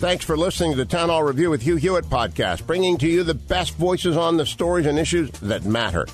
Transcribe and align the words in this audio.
Thanks 0.00 0.24
for 0.24 0.34
listening 0.34 0.70
to 0.70 0.78
the 0.78 0.86
Town 0.86 1.10
Hall 1.10 1.22
Review 1.22 1.50
with 1.50 1.60
Hugh 1.60 1.76
Hewitt 1.76 2.06
podcast, 2.06 2.66
bringing 2.66 2.96
to 2.96 3.06
you 3.06 3.22
the 3.22 3.34
best 3.34 3.74
voices 3.74 4.16
on 4.16 4.38
the 4.38 4.46
stories 4.46 4.86
and 4.86 4.98
issues 4.98 5.30
that 5.40 5.66
matter. 5.66 6.06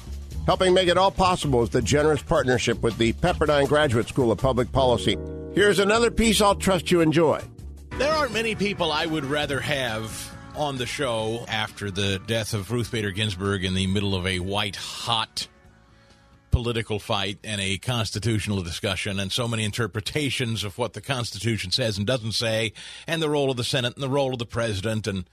Helping 0.45 0.75
make 0.75 0.89
it 0.89 0.99
all 0.99 1.13
possible 1.13 1.63
is 1.63 1.71
the 1.71 1.81
generous 1.81 2.21
partnership 2.21 2.83
with 2.83 2.99
the 2.99 3.13
Pepperdine 3.13 3.69
Graduate 3.69 4.09
School 4.09 4.33
of 4.33 4.39
Public 4.39 4.73
Policy. 4.73 5.17
Here's 5.55 5.79
another 5.79 6.11
piece 6.11 6.41
I'll 6.41 6.57
trust 6.57 6.91
you 6.91 7.01
enjoy. 7.01 7.41
There 7.91 8.13
aren't 8.13 8.33
many 8.33 8.57
people 8.57 8.91
I 8.91 9.07
would 9.07 9.25
rather 9.25 9.61
have 9.61 10.37
on 10.57 10.79
the 10.79 10.87
show 10.87 11.45
after 11.47 11.93
the 11.93 12.21
death 12.27 12.55
of 12.55 12.73
Ruth 12.73 12.91
Bader 12.91 13.13
Ginsburg 13.13 13.65
in 13.65 13.75
the 13.75 13.87
middle 13.87 14.17
of 14.17 14.27
a 14.27 14.41
white 14.41 14.75
hot 14.75 15.47
political 16.57 16.99
fight 16.99 17.39
and 17.45 17.61
a 17.61 17.77
constitutional 17.77 18.63
discussion 18.63 19.21
and 19.21 19.31
so 19.31 19.47
many 19.47 19.63
interpretations 19.63 20.65
of 20.65 20.79
what 20.79 20.95
the 20.95 21.03
Constitution 21.03 21.71
says 21.71 21.99
and 21.99 22.07
doesn't 22.07 22.33
say, 22.33 22.73
and 23.07 23.21
the 23.21 23.29
role 23.29 23.51
of 23.51 23.59
the 23.59 23.63
Senate 23.63 23.93
and 23.93 24.03
the 24.03 24.09
role 24.09 24.33
of 24.33 24.39
the 24.39 24.47
president. 24.47 25.07
And 25.07 25.29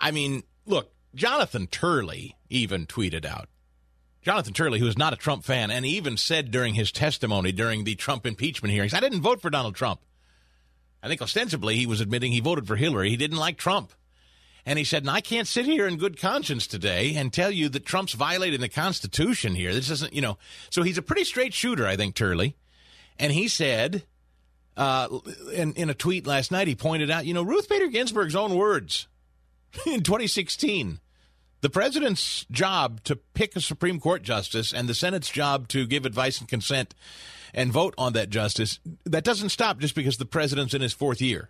I 0.00 0.10
mean, 0.10 0.42
look, 0.66 0.92
Jonathan 1.14 1.68
Turley 1.68 2.34
even 2.50 2.84
tweeted 2.84 3.24
out. 3.24 3.48
Jonathan 4.22 4.54
Turley, 4.54 4.80
who 4.80 4.88
is 4.88 4.98
not 4.98 5.12
a 5.12 5.16
Trump 5.16 5.44
fan, 5.44 5.70
and 5.70 5.86
even 5.86 6.16
said 6.16 6.50
during 6.50 6.74
his 6.74 6.90
testimony 6.90 7.52
during 7.52 7.84
the 7.84 7.94
Trump 7.94 8.26
impeachment 8.26 8.74
hearings, 8.74 8.92
I 8.92 8.98
didn't 8.98 9.20
vote 9.20 9.40
for 9.40 9.50
Donald 9.50 9.76
Trump. 9.76 10.00
I 11.00 11.06
think 11.06 11.22
ostensibly 11.22 11.76
he 11.76 11.86
was 11.86 12.00
admitting 12.00 12.32
he 12.32 12.40
voted 12.40 12.66
for 12.66 12.74
Hillary. 12.74 13.08
He 13.08 13.16
didn't 13.16 13.38
like 13.38 13.56
Trump. 13.56 13.92
And 14.66 14.78
he 14.78 14.84
said, 14.84 15.04
and 15.04 15.10
I 15.10 15.20
can't 15.20 15.46
sit 15.46 15.64
here 15.64 15.86
in 15.86 15.96
good 15.96 16.20
conscience 16.20 16.66
today 16.66 17.14
and 17.14 17.32
tell 17.32 17.52
you 17.52 17.68
that 17.68 17.86
Trump's 17.86 18.14
violating 18.14 18.60
the 18.60 18.68
Constitution 18.68 19.54
here. 19.54 19.72
This 19.72 19.90
isn't, 19.90 20.12
you 20.12 20.20
know. 20.20 20.38
So 20.70 20.82
he's 20.82 20.98
a 20.98 21.02
pretty 21.02 21.24
straight 21.24 21.54
shooter, 21.54 21.86
I 21.86 21.96
think, 21.96 22.16
Turley. 22.16 22.56
And 23.18 23.32
he 23.32 23.46
said, 23.46 24.02
uh, 24.76 25.08
in, 25.54 25.72
in 25.74 25.88
a 25.88 25.94
tweet 25.94 26.26
last 26.26 26.50
night, 26.50 26.66
he 26.66 26.74
pointed 26.74 27.10
out, 27.10 27.26
you 27.26 27.32
know, 27.32 27.42
Ruth 27.42 27.68
Bader 27.68 27.86
Ginsburg's 27.86 28.34
own 28.34 28.56
words 28.56 29.06
in 29.86 30.02
2016 30.02 30.98
the 31.66 31.70
president's 31.70 32.44
job 32.50 33.02
to 33.04 33.16
pick 33.16 33.56
a 33.56 33.60
Supreme 33.60 33.98
Court 33.98 34.22
justice 34.22 34.72
and 34.72 34.88
the 34.88 34.94
Senate's 34.94 35.30
job 35.30 35.68
to 35.68 35.86
give 35.86 36.06
advice 36.06 36.38
and 36.38 36.48
consent 36.48 36.94
and 37.54 37.72
vote 37.72 37.94
on 37.96 38.12
that 38.12 38.30
justice, 38.30 38.78
that 39.04 39.24
doesn't 39.24 39.48
stop 39.48 39.78
just 39.78 39.94
because 39.94 40.18
the 40.18 40.26
president's 40.26 40.74
in 40.74 40.82
his 40.82 40.92
fourth 40.92 41.20
year. 41.20 41.48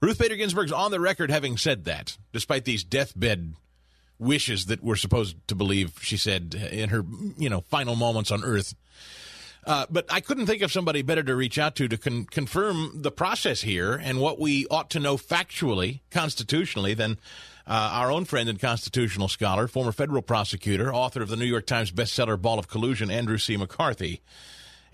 Ruth 0.00 0.18
Bader 0.18 0.36
Ginsburg's 0.36 0.72
on 0.72 0.90
the 0.90 1.00
record 1.00 1.30
having 1.30 1.56
said 1.56 1.84
that, 1.84 2.16
despite 2.32 2.64
these 2.64 2.84
deathbed 2.84 3.54
wishes 4.18 4.66
that 4.66 4.82
we're 4.82 4.96
supposed 4.96 5.36
to 5.48 5.54
believe 5.54 5.98
she 6.00 6.16
said 6.16 6.54
in 6.54 6.90
her, 6.90 7.04
you 7.36 7.48
know, 7.48 7.60
final 7.62 7.96
moments 7.96 8.30
on 8.30 8.44
Earth. 8.44 8.74
Uh, 9.66 9.84
but 9.90 10.06
I 10.10 10.20
couldn't 10.20 10.46
think 10.46 10.62
of 10.62 10.72
somebody 10.72 11.02
better 11.02 11.22
to 11.22 11.36
reach 11.36 11.58
out 11.58 11.74
to 11.76 11.88
to 11.88 11.98
con- 11.98 12.24
confirm 12.24 13.02
the 13.02 13.10
process 13.10 13.60
here 13.60 13.92
and 13.94 14.18
what 14.18 14.38
we 14.38 14.66
ought 14.68 14.88
to 14.90 15.00
know 15.00 15.18
factually, 15.18 16.00
constitutionally, 16.10 16.94
than 16.94 17.18
uh, 17.66 17.90
our 17.92 18.10
own 18.10 18.24
friend 18.24 18.48
and 18.48 18.58
constitutional 18.58 19.28
scholar, 19.28 19.68
former 19.68 19.92
federal 19.92 20.22
prosecutor, 20.22 20.92
author 20.92 21.20
of 21.20 21.28
the 21.28 21.36
New 21.36 21.44
York 21.44 21.66
Times 21.66 21.92
bestseller 21.92 22.40
Ball 22.40 22.58
of 22.58 22.68
Collusion, 22.68 23.10
Andrew 23.10 23.36
C. 23.36 23.58
McCarthy. 23.58 24.22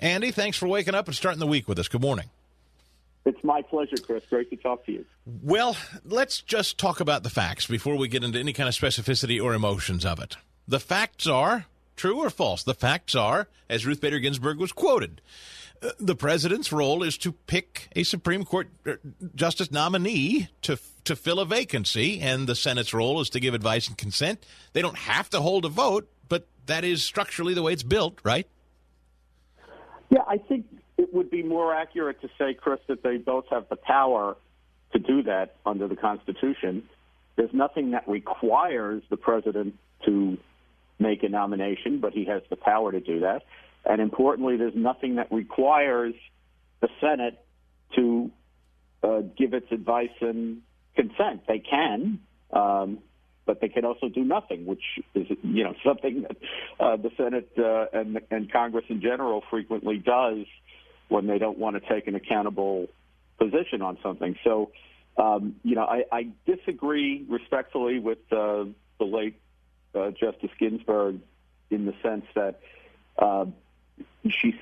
Andy, 0.00 0.32
thanks 0.32 0.58
for 0.58 0.66
waking 0.66 0.96
up 0.96 1.06
and 1.06 1.14
starting 1.14 1.40
the 1.40 1.46
week 1.46 1.68
with 1.68 1.78
us. 1.78 1.86
Good 1.86 2.02
morning. 2.02 2.26
It's 3.26 3.42
my 3.42 3.60
pleasure, 3.60 3.96
Chris. 3.96 4.22
Great 4.30 4.50
to 4.50 4.56
talk 4.56 4.86
to 4.86 4.92
you. 4.92 5.04
Well, 5.42 5.76
let's 6.04 6.40
just 6.40 6.78
talk 6.78 7.00
about 7.00 7.24
the 7.24 7.30
facts 7.30 7.66
before 7.66 7.96
we 7.96 8.06
get 8.06 8.22
into 8.22 8.38
any 8.38 8.52
kind 8.52 8.68
of 8.68 8.74
specificity 8.74 9.42
or 9.42 9.52
emotions 9.52 10.06
of 10.06 10.20
it. 10.20 10.36
The 10.68 10.78
facts 10.78 11.26
are 11.26 11.66
true 11.96 12.18
or 12.18 12.30
false. 12.30 12.62
The 12.62 12.72
facts 12.72 13.16
are, 13.16 13.48
as 13.68 13.84
Ruth 13.84 14.00
Bader 14.00 14.20
Ginsburg 14.20 14.58
was 14.58 14.70
quoted, 14.70 15.20
uh, 15.82 15.90
the 15.98 16.14
president's 16.14 16.72
role 16.72 17.02
is 17.02 17.18
to 17.18 17.32
pick 17.32 17.88
a 17.96 18.04
Supreme 18.04 18.44
Court 18.44 18.68
uh, 18.86 18.94
justice 19.34 19.72
nominee 19.72 20.48
to 20.62 20.78
to 21.04 21.16
fill 21.16 21.38
a 21.38 21.44
vacancy, 21.44 22.20
and 22.20 22.48
the 22.48 22.56
Senate's 22.56 22.92
role 22.92 23.20
is 23.20 23.30
to 23.30 23.40
give 23.40 23.54
advice 23.54 23.86
and 23.86 23.96
consent. 23.96 24.44
They 24.72 24.82
don't 24.82 24.98
have 24.98 25.30
to 25.30 25.40
hold 25.40 25.64
a 25.64 25.68
vote, 25.68 26.08
but 26.28 26.46
that 26.66 26.84
is 26.84 27.04
structurally 27.04 27.54
the 27.54 27.62
way 27.62 27.72
it's 27.72 27.84
built, 27.84 28.18
right? 28.24 28.48
Yeah, 30.10 30.22
I 30.26 30.38
think 30.38 30.66
would 31.16 31.30
be 31.30 31.42
more 31.42 31.74
accurate 31.74 32.20
to 32.20 32.28
say, 32.38 32.54
Chris, 32.54 32.78
that 32.88 33.02
they 33.02 33.16
both 33.16 33.46
have 33.50 33.68
the 33.68 33.76
power 33.76 34.36
to 34.92 34.98
do 34.98 35.22
that 35.24 35.56
under 35.64 35.88
the 35.88 35.96
Constitution. 35.96 36.84
There's 37.36 37.52
nothing 37.52 37.90
that 37.92 38.06
requires 38.08 39.02
the 39.10 39.16
president 39.16 39.74
to 40.04 40.38
make 40.98 41.22
a 41.22 41.28
nomination, 41.28 42.00
but 42.00 42.12
he 42.12 42.26
has 42.26 42.42
the 42.50 42.56
power 42.56 42.92
to 42.92 43.00
do 43.00 43.20
that. 43.20 43.42
And 43.84 44.00
importantly, 44.00 44.56
there's 44.56 44.74
nothing 44.74 45.16
that 45.16 45.30
requires 45.32 46.14
the 46.80 46.88
Senate 47.00 47.42
to 47.94 48.30
uh, 49.02 49.20
give 49.36 49.54
its 49.54 49.70
advice 49.70 50.16
and 50.20 50.62
consent. 50.94 51.42
They 51.46 51.58
can, 51.58 52.20
um, 52.52 52.98
but 53.44 53.60
they 53.60 53.68
can 53.68 53.84
also 53.84 54.08
do 54.08 54.24
nothing, 54.24 54.66
which 54.66 54.82
is 55.14 55.26
you 55.42 55.64
know 55.64 55.74
something 55.86 56.22
that 56.22 56.36
uh, 56.80 56.96
the 56.96 57.10
Senate 57.16 57.50
uh, 57.58 57.86
and 57.92 58.20
and 58.30 58.52
Congress 58.52 58.84
in 58.88 59.00
general 59.00 59.42
frequently 59.50 59.98
does 59.98 60.46
when 61.08 61.26
they 61.26 61.38
don't 61.38 61.58
want 61.58 61.76
to 61.80 61.88
take 61.88 62.06
an 62.06 62.14
accountable 62.14 62.88
position 63.38 63.82
on 63.82 63.98
something. 64.02 64.36
So, 64.44 64.70
um, 65.16 65.56
you 65.62 65.74
know, 65.74 65.84
I, 65.84 66.04
I 66.12 66.28
disagree 66.46 67.24
respectfully 67.28 67.98
with 67.98 68.18
uh, 68.32 68.64
the 68.98 69.04
late 69.04 69.40
uh, 69.94 70.10
Justice 70.10 70.50
Ginsburg 70.58 71.20
in 71.70 71.86
the 71.86 71.94
sense 72.02 72.24
that 72.34 72.60
uh, 73.18 73.46
she 74.28 74.54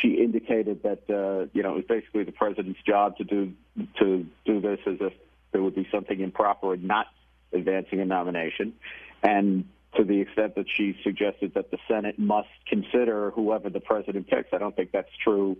she 0.00 0.14
indicated 0.14 0.82
that 0.82 1.02
uh, 1.10 1.48
you 1.52 1.62
know 1.62 1.72
it 1.72 1.76
was 1.76 1.84
basically 1.88 2.24
the 2.24 2.32
president's 2.32 2.80
job 2.86 3.16
to 3.18 3.24
do 3.24 3.52
to 3.98 4.26
do 4.44 4.60
this 4.60 4.80
as 4.86 4.96
if 5.00 5.12
there 5.52 5.62
would 5.62 5.74
be 5.74 5.86
something 5.92 6.20
improper 6.20 6.74
in 6.74 6.86
not 6.86 7.06
advancing 7.52 8.00
a 8.00 8.04
nomination, 8.04 8.74
and 9.22 9.68
to 9.96 10.04
the 10.04 10.20
extent 10.20 10.54
that 10.54 10.66
she 10.68 10.96
suggested 11.02 11.54
that 11.54 11.70
the 11.70 11.78
Senate 11.88 12.18
must 12.18 12.48
consider 12.66 13.30
whoever 13.30 13.70
the 13.70 13.80
president 13.80 14.28
picks, 14.28 14.52
I 14.52 14.58
don't 14.58 14.76
think 14.76 14.92
that's 14.92 15.14
true 15.24 15.56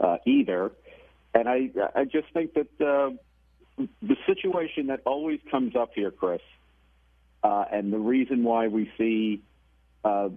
uh, 0.00 0.18
either. 0.26 0.72
And 1.34 1.48
I, 1.48 1.70
I 1.94 2.04
just 2.04 2.32
think 2.32 2.54
that 2.54 2.68
uh, 2.80 3.10
the 4.02 4.16
situation 4.26 4.88
that 4.88 5.00
always 5.04 5.40
comes 5.50 5.76
up 5.76 5.90
here, 5.94 6.10
Chris, 6.10 6.40
uh, 7.42 7.64
and 7.70 7.92
the 7.92 7.98
reason 7.98 8.42
why 8.42 8.68
we 8.68 8.90
see 8.98 9.42
uh, 10.04 10.30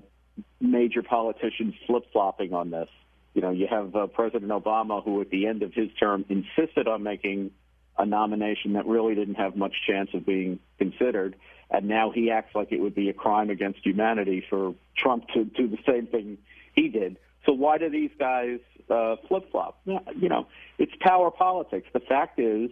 major 0.59 1.01
politicians 1.01 1.73
flip 1.87 2.03
flopping 2.11 2.53
on 2.53 2.69
this. 2.69 2.89
You 3.33 3.41
know, 3.41 3.51
you 3.51 3.67
have 3.67 3.95
uh, 3.95 4.07
President 4.07 4.51
Obama, 4.51 5.03
who 5.03 5.21
at 5.21 5.29
the 5.29 5.47
end 5.47 5.63
of 5.63 5.73
his 5.73 5.89
term 5.99 6.25
insisted 6.29 6.87
on 6.87 7.03
making 7.03 7.51
a 7.97 8.05
nomination 8.05 8.73
that 8.73 8.85
really 8.85 9.15
didn't 9.15 9.35
have 9.35 9.55
much 9.55 9.73
chance 9.87 10.09
of 10.13 10.25
being 10.25 10.59
considered, 10.77 11.35
and 11.69 11.87
now 11.87 12.11
he 12.11 12.31
acts 12.31 12.53
like 12.53 12.71
it 12.71 12.79
would 12.79 12.95
be 12.95 13.09
a 13.09 13.13
crime 13.13 13.49
against 13.49 13.79
humanity 13.85 14.43
for 14.49 14.75
Trump 14.95 15.27
to 15.33 15.45
do 15.45 15.67
the 15.67 15.77
same 15.87 16.07
thing 16.07 16.37
he 16.75 16.89
did. 16.89 17.17
So 17.45 17.53
why 17.53 17.77
do 17.77 17.89
these 17.89 18.11
guys 18.19 18.59
uh, 18.89 19.15
flip 19.27 19.51
flop? 19.51 19.81
You 19.85 20.29
know, 20.29 20.47
it's 20.77 20.91
power 21.01 21.31
politics. 21.31 21.87
The 21.93 21.99
fact 21.99 22.39
is, 22.39 22.69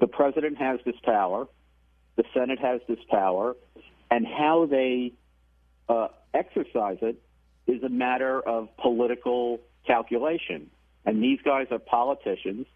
the 0.00 0.06
president 0.06 0.58
has 0.58 0.80
this 0.84 0.96
power, 1.04 1.46
the 2.16 2.24
Senate 2.32 2.58
has 2.58 2.80
this 2.88 2.98
power, 3.10 3.56
and 4.10 4.26
how 4.26 4.66
they 4.66 5.12
uh, 5.88 6.08
exercise 6.32 6.98
it 7.02 7.20
is 7.66 7.82
a 7.82 7.88
matter 7.88 8.40
of 8.40 8.68
political 8.76 9.60
calculation. 9.86 10.70
And 11.06 11.22
these 11.22 11.38
guys 11.44 11.66
are 11.70 11.78
politicians. 11.78 12.66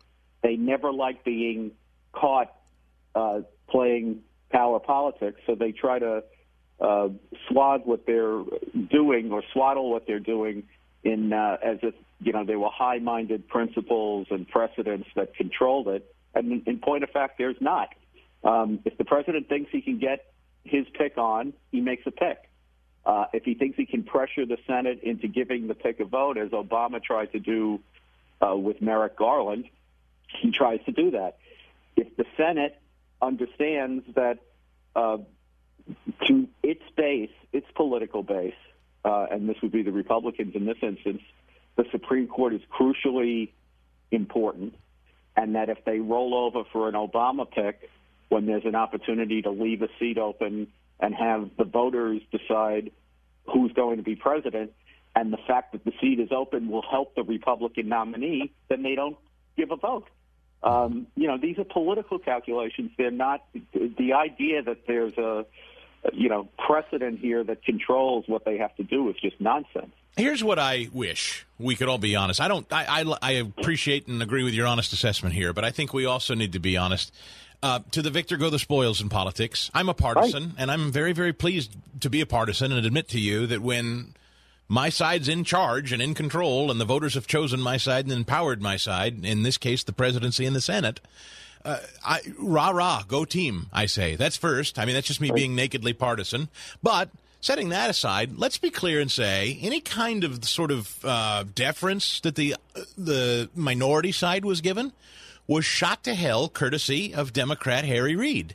They 0.42 0.56
never 0.56 0.92
like 0.92 1.24
being 1.24 1.72
caught 2.12 2.54
uh, 3.14 3.40
playing 3.68 4.20
power 4.50 4.78
politics, 4.78 5.40
so 5.46 5.54
they 5.54 5.72
try 5.72 5.98
to 5.98 6.22
uh, 6.80 7.08
what 7.50 8.06
they're 8.06 8.42
doing 8.90 9.32
or 9.32 9.42
swaddle 9.52 9.90
what 9.90 10.06
they're 10.06 10.20
doing 10.20 10.64
in 11.02 11.32
uh, 11.32 11.56
as 11.62 11.78
if 11.82 11.94
you 12.20 12.32
know 12.32 12.44
they 12.44 12.56
were 12.56 12.70
high-minded 12.70 13.48
principles 13.48 14.26
and 14.30 14.48
precedents 14.48 15.08
that 15.14 15.34
controlled 15.34 15.88
it. 15.88 16.14
And 16.34 16.66
in 16.66 16.78
point 16.78 17.04
of 17.04 17.10
fact, 17.10 17.38
there's 17.38 17.60
not. 17.60 17.88
Um, 18.44 18.80
if 18.84 18.96
the 18.98 19.04
president 19.04 19.48
thinks 19.48 19.70
he 19.72 19.80
can 19.80 19.98
get 19.98 20.32
his 20.64 20.86
pick 20.94 21.18
on, 21.18 21.52
he 21.72 21.80
makes 21.80 22.06
a 22.06 22.10
pick. 22.10 22.38
Uh, 23.04 23.24
if 23.32 23.44
he 23.44 23.54
thinks 23.54 23.76
he 23.76 23.86
can 23.86 24.02
pressure 24.02 24.44
the 24.44 24.58
Senate 24.66 25.02
into 25.02 25.28
giving 25.28 25.66
the 25.66 25.74
pick 25.74 25.98
a 25.98 26.04
vote, 26.04 26.36
as 26.36 26.50
Obama 26.50 27.02
tried 27.02 27.32
to 27.32 27.40
do 27.40 27.80
uh, 28.46 28.54
with 28.54 28.82
Merrick 28.82 29.16
Garland, 29.16 29.64
he 30.40 30.50
tries 30.50 30.80
to 30.84 30.92
do 30.92 31.12
that. 31.12 31.38
If 31.96 32.16
the 32.16 32.26
Senate 32.36 32.78
understands 33.20 34.04
that 34.14 34.38
uh, 34.94 35.18
to 36.26 36.48
its 36.68 36.82
base, 36.96 37.30
its 37.50 37.66
political 37.74 38.22
base, 38.22 38.60
uh, 39.02 39.26
and 39.30 39.48
this 39.48 39.56
would 39.62 39.72
be 39.72 39.82
the 39.82 39.90
Republicans 40.04 40.54
in 40.54 40.66
this 40.66 40.76
instance, 40.82 41.22
the 41.76 41.84
Supreme 41.90 42.26
Court 42.26 42.52
is 42.52 42.60
crucially 42.78 43.52
important, 44.10 44.74
and 45.34 45.54
that 45.54 45.70
if 45.70 45.82
they 45.86 45.98
roll 45.98 46.34
over 46.34 46.68
for 46.70 46.86
an 46.90 46.94
Obama 46.94 47.50
pick 47.50 47.88
when 48.28 48.44
there's 48.44 48.66
an 48.66 48.74
opportunity 48.74 49.40
to 49.40 49.50
leave 49.50 49.80
a 49.80 49.88
seat 49.98 50.18
open 50.18 50.66
and 51.00 51.14
have 51.14 51.48
the 51.56 51.64
voters 51.64 52.20
decide 52.30 52.90
who's 53.50 53.72
going 53.72 53.96
to 53.96 54.02
be 54.02 54.14
president, 54.14 54.72
and 55.16 55.32
the 55.32 55.38
fact 55.48 55.72
that 55.72 55.86
the 55.86 55.92
seat 56.02 56.20
is 56.20 56.28
open 56.30 56.68
will 56.68 56.84
help 56.90 57.14
the 57.14 57.22
Republican 57.22 57.88
nominee, 57.88 58.52
then 58.68 58.82
they 58.82 58.94
don't 58.94 59.16
give 59.56 59.70
a 59.70 59.76
vote. 59.76 60.06
Um, 60.62 61.06
you 61.16 61.28
know, 61.28 61.38
these 61.38 61.56
are 61.58 61.64
political 61.64 62.18
calculations. 62.18 62.90
They're 62.98 63.10
not 63.10 63.42
the 63.72 64.12
idea 64.12 64.62
that 64.64 64.86
there's 64.86 65.16
a 65.16 65.46
you 66.12 66.28
know 66.28 66.48
precedent 66.58 67.18
here 67.20 67.44
that 67.44 67.64
controls 67.64 68.24
what 68.26 68.44
they 68.44 68.58
have 68.58 68.74
to 68.76 68.82
do 68.82 69.08
is 69.10 69.16
just 69.16 69.40
nonsense. 69.40 69.92
Here's 70.16 70.42
what 70.42 70.58
I 70.58 70.88
wish 70.92 71.46
we 71.58 71.76
could 71.76 71.88
all 71.88 71.98
be 71.98 72.16
honest. 72.16 72.40
I 72.40 72.48
don't. 72.48 72.70
I, 72.72 73.02
I, 73.02 73.16
I 73.22 73.30
appreciate 73.32 74.06
and 74.08 74.22
agree 74.22 74.42
with 74.42 74.54
your 74.54 74.66
honest 74.66 74.92
assessment 74.92 75.34
here, 75.34 75.52
but 75.52 75.64
I 75.64 75.70
think 75.70 75.92
we 75.92 76.06
also 76.06 76.34
need 76.34 76.52
to 76.52 76.60
be 76.60 76.76
honest. 76.76 77.14
Uh, 77.60 77.80
to 77.90 78.02
the 78.02 78.10
victor 78.10 78.36
go 78.36 78.50
the 78.50 78.58
spoils 78.58 79.00
in 79.00 79.08
politics. 79.08 79.68
I'm 79.74 79.88
a 79.88 79.94
partisan, 79.94 80.44
right. 80.44 80.54
and 80.58 80.70
I'm 80.70 80.92
very, 80.92 81.12
very 81.12 81.32
pleased 81.32 81.74
to 82.00 82.08
be 82.08 82.20
a 82.20 82.26
partisan 82.26 82.70
and 82.70 82.86
admit 82.86 83.08
to 83.08 83.18
you 83.18 83.48
that 83.48 83.60
when 83.60 84.14
my 84.68 84.90
side's 84.90 85.28
in 85.28 85.42
charge 85.42 85.92
and 85.92 86.00
in 86.00 86.14
control, 86.14 86.70
and 86.70 86.80
the 86.80 86.84
voters 86.84 87.14
have 87.14 87.26
chosen 87.26 87.60
my 87.60 87.76
side 87.76 88.04
and 88.04 88.12
empowered 88.12 88.62
my 88.62 88.76
side, 88.76 89.24
in 89.24 89.42
this 89.42 89.58
case, 89.58 89.82
the 89.82 89.92
presidency 89.92 90.46
and 90.46 90.54
the 90.54 90.60
Senate, 90.60 91.00
uh, 91.64 91.78
I, 92.04 92.20
rah 92.38 92.70
rah, 92.70 93.02
go 93.06 93.24
team, 93.24 93.66
I 93.72 93.86
say. 93.86 94.16
That's 94.16 94.36
first. 94.36 94.78
I 94.78 94.84
mean, 94.84 94.94
that's 94.94 95.06
just 95.06 95.20
me 95.20 95.30
being 95.30 95.54
nakedly 95.54 95.92
partisan. 95.92 96.48
But 96.82 97.10
setting 97.40 97.70
that 97.70 97.90
aside, 97.90 98.36
let's 98.36 98.58
be 98.58 98.70
clear 98.70 99.00
and 99.00 99.10
say 99.10 99.58
any 99.60 99.80
kind 99.80 100.24
of 100.24 100.44
sort 100.44 100.70
of 100.70 101.04
uh, 101.04 101.44
deference 101.54 102.20
that 102.20 102.34
the 102.34 102.56
the 102.96 103.50
minority 103.54 104.12
side 104.12 104.44
was 104.44 104.60
given 104.60 104.92
was 105.46 105.64
shot 105.64 106.04
to 106.04 106.14
hell 106.14 106.48
courtesy 106.48 107.14
of 107.14 107.32
Democrat 107.32 107.84
Harry 107.84 108.16
Reid. 108.16 108.54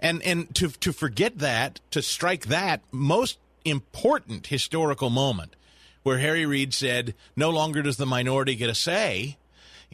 And 0.00 0.22
and 0.22 0.54
to 0.56 0.68
to 0.68 0.92
forget 0.92 1.38
that, 1.38 1.80
to 1.90 2.02
strike 2.02 2.46
that 2.46 2.82
most 2.92 3.38
important 3.64 4.48
historical 4.48 5.10
moment 5.10 5.56
where 6.02 6.18
Harry 6.18 6.44
Reid 6.44 6.74
said, 6.74 7.14
"No 7.34 7.50
longer 7.50 7.82
does 7.82 7.96
the 7.96 8.06
minority 8.06 8.54
get 8.54 8.70
a 8.70 8.74
say." 8.74 9.38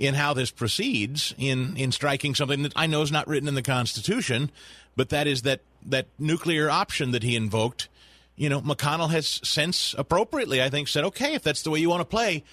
In 0.00 0.14
how 0.14 0.32
this 0.32 0.50
proceeds 0.50 1.34
in 1.36 1.76
in 1.76 1.92
striking 1.92 2.34
something 2.34 2.62
that 2.62 2.72
I 2.74 2.86
know 2.86 3.02
is 3.02 3.12
not 3.12 3.28
written 3.28 3.46
in 3.46 3.54
the 3.54 3.62
Constitution, 3.62 4.50
but 4.96 5.10
that 5.10 5.26
is 5.26 5.42
that 5.42 5.60
that 5.84 6.06
nuclear 6.18 6.70
option 6.70 7.10
that 7.12 7.22
he 7.22 7.36
invoked. 7.36 7.88
You 8.34 8.48
know, 8.48 8.62
McConnell 8.62 9.10
has 9.10 9.40
since 9.44 9.94
appropriately, 9.98 10.62
I 10.62 10.70
think, 10.70 10.88
said, 10.88 11.04
okay, 11.04 11.34
if 11.34 11.42
that's 11.42 11.62
the 11.62 11.70
way 11.70 11.80
you 11.80 11.90
want 11.90 12.00
to 12.00 12.06
play, 12.06 12.44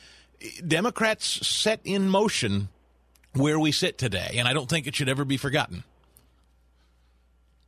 Democrats 0.67 1.47
set 1.47 1.79
in 1.85 2.09
motion 2.09 2.67
where 3.33 3.57
we 3.57 3.71
sit 3.71 3.97
today, 3.97 4.35
and 4.35 4.45
I 4.45 4.51
don't 4.51 4.69
think 4.69 4.85
it 4.85 4.95
should 4.95 5.07
ever 5.07 5.23
be 5.23 5.37
forgotten. 5.37 5.85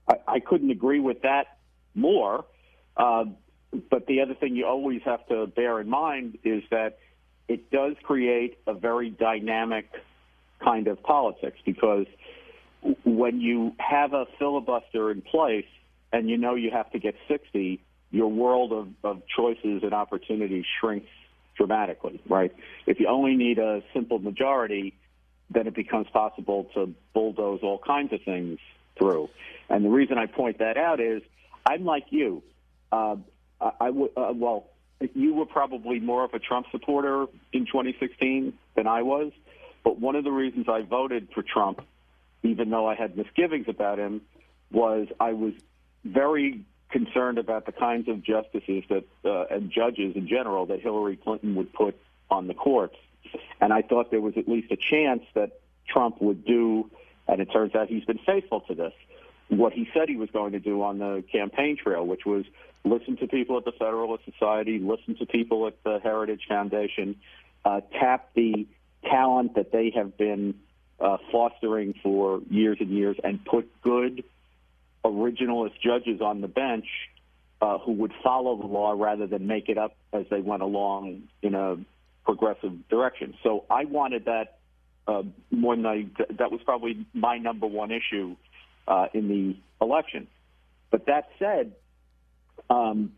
I, 0.10 0.16
I 0.28 0.40
couldn't 0.42 0.72
agree 0.72 1.00
with 1.00 1.22
that 1.22 1.58
more. 1.96 2.44
Uh, 2.98 3.26
but 3.90 4.08
the 4.08 4.20
other 4.20 4.34
thing 4.34 4.58
you 4.58 4.66
always 4.66 5.02
have 5.06 5.26
to 5.28 5.48
bear 5.48 5.80
in 5.80 5.88
mind 5.88 6.40
is 6.44 6.64
that 6.72 6.98
it 7.50 7.72
does 7.72 7.96
create 8.04 8.58
a 8.68 8.74
very 8.74 9.10
dynamic 9.10 9.90
kind 10.64 10.88
of 10.88 11.02
politics 11.04 11.58
because 11.66 12.06
when 13.04 13.42
you 13.42 13.74
have 13.80 14.14
a 14.14 14.26
filibuster 14.38 15.12
in 15.12 15.22
place 15.22 15.66
and 16.14 16.30
you 16.30 16.38
know 16.38 16.56
you 16.56 16.70
have 16.72 16.90
to 16.92 17.00
get 17.00 17.16
60, 17.28 17.82
your 18.12 18.32
world 18.32 18.72
of, 18.72 18.88
of 19.04 19.24
choices 19.36 19.82
and 19.84 19.94
opportunities 19.94 20.64
shrinks 20.80 21.10
dramatically, 21.58 22.22
right? 22.30 22.56
If 22.86 23.00
you 23.00 23.08
only 23.08 23.36
need 23.36 23.58
a 23.58 23.82
simple 23.94 24.20
majority, 24.20 24.94
then 25.50 25.66
it 25.66 25.74
becomes 25.74 26.08
possible 26.14 26.70
to 26.76 26.94
bulldoze 27.14 27.62
all 27.64 27.80
kinds 27.80 28.14
of 28.14 28.22
things 28.24 28.60
through. 28.98 29.30
And 29.70 29.84
the 29.84 29.90
reason 29.90 30.18
I 30.20 30.28
point 30.28 30.60
that 30.60 30.78
out 30.78 31.00
is 31.00 31.24
I'm 31.66 31.84
like 31.84 32.06
you. 32.12 32.44
Uh, 32.92 33.18
I, 33.60 33.90
would, 33.90 34.12
uh, 34.16 34.32
well, 34.34 34.68
you 35.14 35.34
were 35.34 35.46
probably 35.46 36.00
more 36.00 36.24
of 36.24 36.34
a 36.34 36.40
Trump 36.40 36.68
supporter 36.72 37.26
in 37.54 37.66
2016 37.66 38.54
than 38.76 38.88
I 38.88 39.02
was. 39.02 39.32
But 39.84 40.00
one 40.00 40.16
of 40.16 40.24
the 40.24 40.32
reasons 40.32 40.68
I 40.68 40.82
voted 40.82 41.30
for 41.34 41.42
Trump, 41.42 41.82
even 42.44 42.70
though 42.70 42.88
I 42.88 42.96
had 42.96 43.16
misgivings 43.16 43.68
about 43.68 43.98
him, 43.98 44.22
was 44.72 45.08
I 45.20 45.34
was 45.34 45.54
very 46.04 46.66
concerned 46.90 47.38
about 47.38 47.66
the 47.66 47.72
kinds 47.72 48.08
of 48.08 48.22
justices 48.24 48.84
that 48.90 49.06
uh, 49.24 49.46
and 49.50 49.72
judges 49.72 50.16
in 50.16 50.28
general 50.28 50.66
that 50.68 50.82
Hillary 50.82 51.18
Clinton 51.18 51.56
would 51.56 51.72
put 51.72 51.96
on 52.30 52.48
the 52.48 52.54
courts. 52.54 52.96
And 53.62 53.72
I 53.72 53.82
thought 53.82 54.12
there 54.12 54.22
was 54.22 54.36
at 54.38 54.48
least 54.48 54.72
a 54.72 54.78
chance 54.78 55.24
that 55.34 55.60
Trump 55.88 56.22
would 56.22 56.46
do, 56.46 56.90
and 57.28 57.42
it 57.42 57.52
turns 57.52 57.76
out 57.76 57.88
he's 57.88 58.06
been 58.06 58.20
faithful 58.26 58.62
to 58.62 58.76
this, 58.76 58.94
what 59.50 59.74
he 59.74 59.90
said 59.94 60.10
he 60.10 60.16
was 60.16 60.30
going 60.32 60.54
to 60.54 60.60
do 60.60 60.82
on 60.84 61.00
the 61.00 61.24
campaign 61.32 61.78
trail, 61.78 62.06
which 62.06 62.26
was 62.26 62.46
listen 62.84 63.18
to 63.18 63.28
people 63.28 63.58
at 63.58 63.66
the 63.66 63.72
Federalist 63.72 64.26
Society, 64.26 64.80
listen 64.80 65.16
to 65.18 65.26
people 65.26 65.68
at 65.68 65.82
the 65.84 66.00
Heritage 66.02 66.42
Foundation, 66.48 67.16
uh, 67.66 67.82
tap 68.00 68.30
the 68.36 68.68
talent 69.04 69.56
that 69.56 69.72
they 69.72 69.92
have 69.96 70.18
been 70.18 70.56
uh, 71.00 71.18
fostering 71.32 71.94
for 72.04 72.42
years 72.50 72.78
and 72.80 72.90
years, 72.90 73.18
and 73.24 73.44
put 73.46 73.70
good 73.82 74.24
originalist 75.04 75.80
judges 75.82 76.22
on 76.22 76.42
the 76.42 76.48
bench 76.48 76.86
uh, 77.62 77.78
who 77.80 77.94
would 77.94 78.14
follow 78.24 78.58
the 78.58 78.66
law 78.66 78.94
rather 78.98 79.28
than 79.28 79.48
make 79.48 79.70
it 79.70 79.78
up 79.78 79.96
as 80.14 80.26
they 80.30 80.42
went 80.42 80.62
along 80.62 81.24
in 81.42 81.56
a 81.56 81.78
progressive 82.26 82.88
direction. 82.90 83.34
So 83.44 83.66
I 83.70 83.86
wanted 83.86 84.26
that 84.26 84.58
uh, 85.08 85.24
more 85.50 85.76
than 85.76 85.86
I, 85.86 86.06
that 86.38 86.52
was 86.52 86.62
probably 86.64 87.06
my 87.14 87.38
number 87.38 87.66
one 87.66 87.92
issue 87.92 88.36
uh, 88.88 89.08
in 89.14 89.28
the 89.28 89.56
election. 89.84 90.28
But 90.92 91.08
that 91.08 91.30
said, 91.40 91.74
um, 92.70 93.14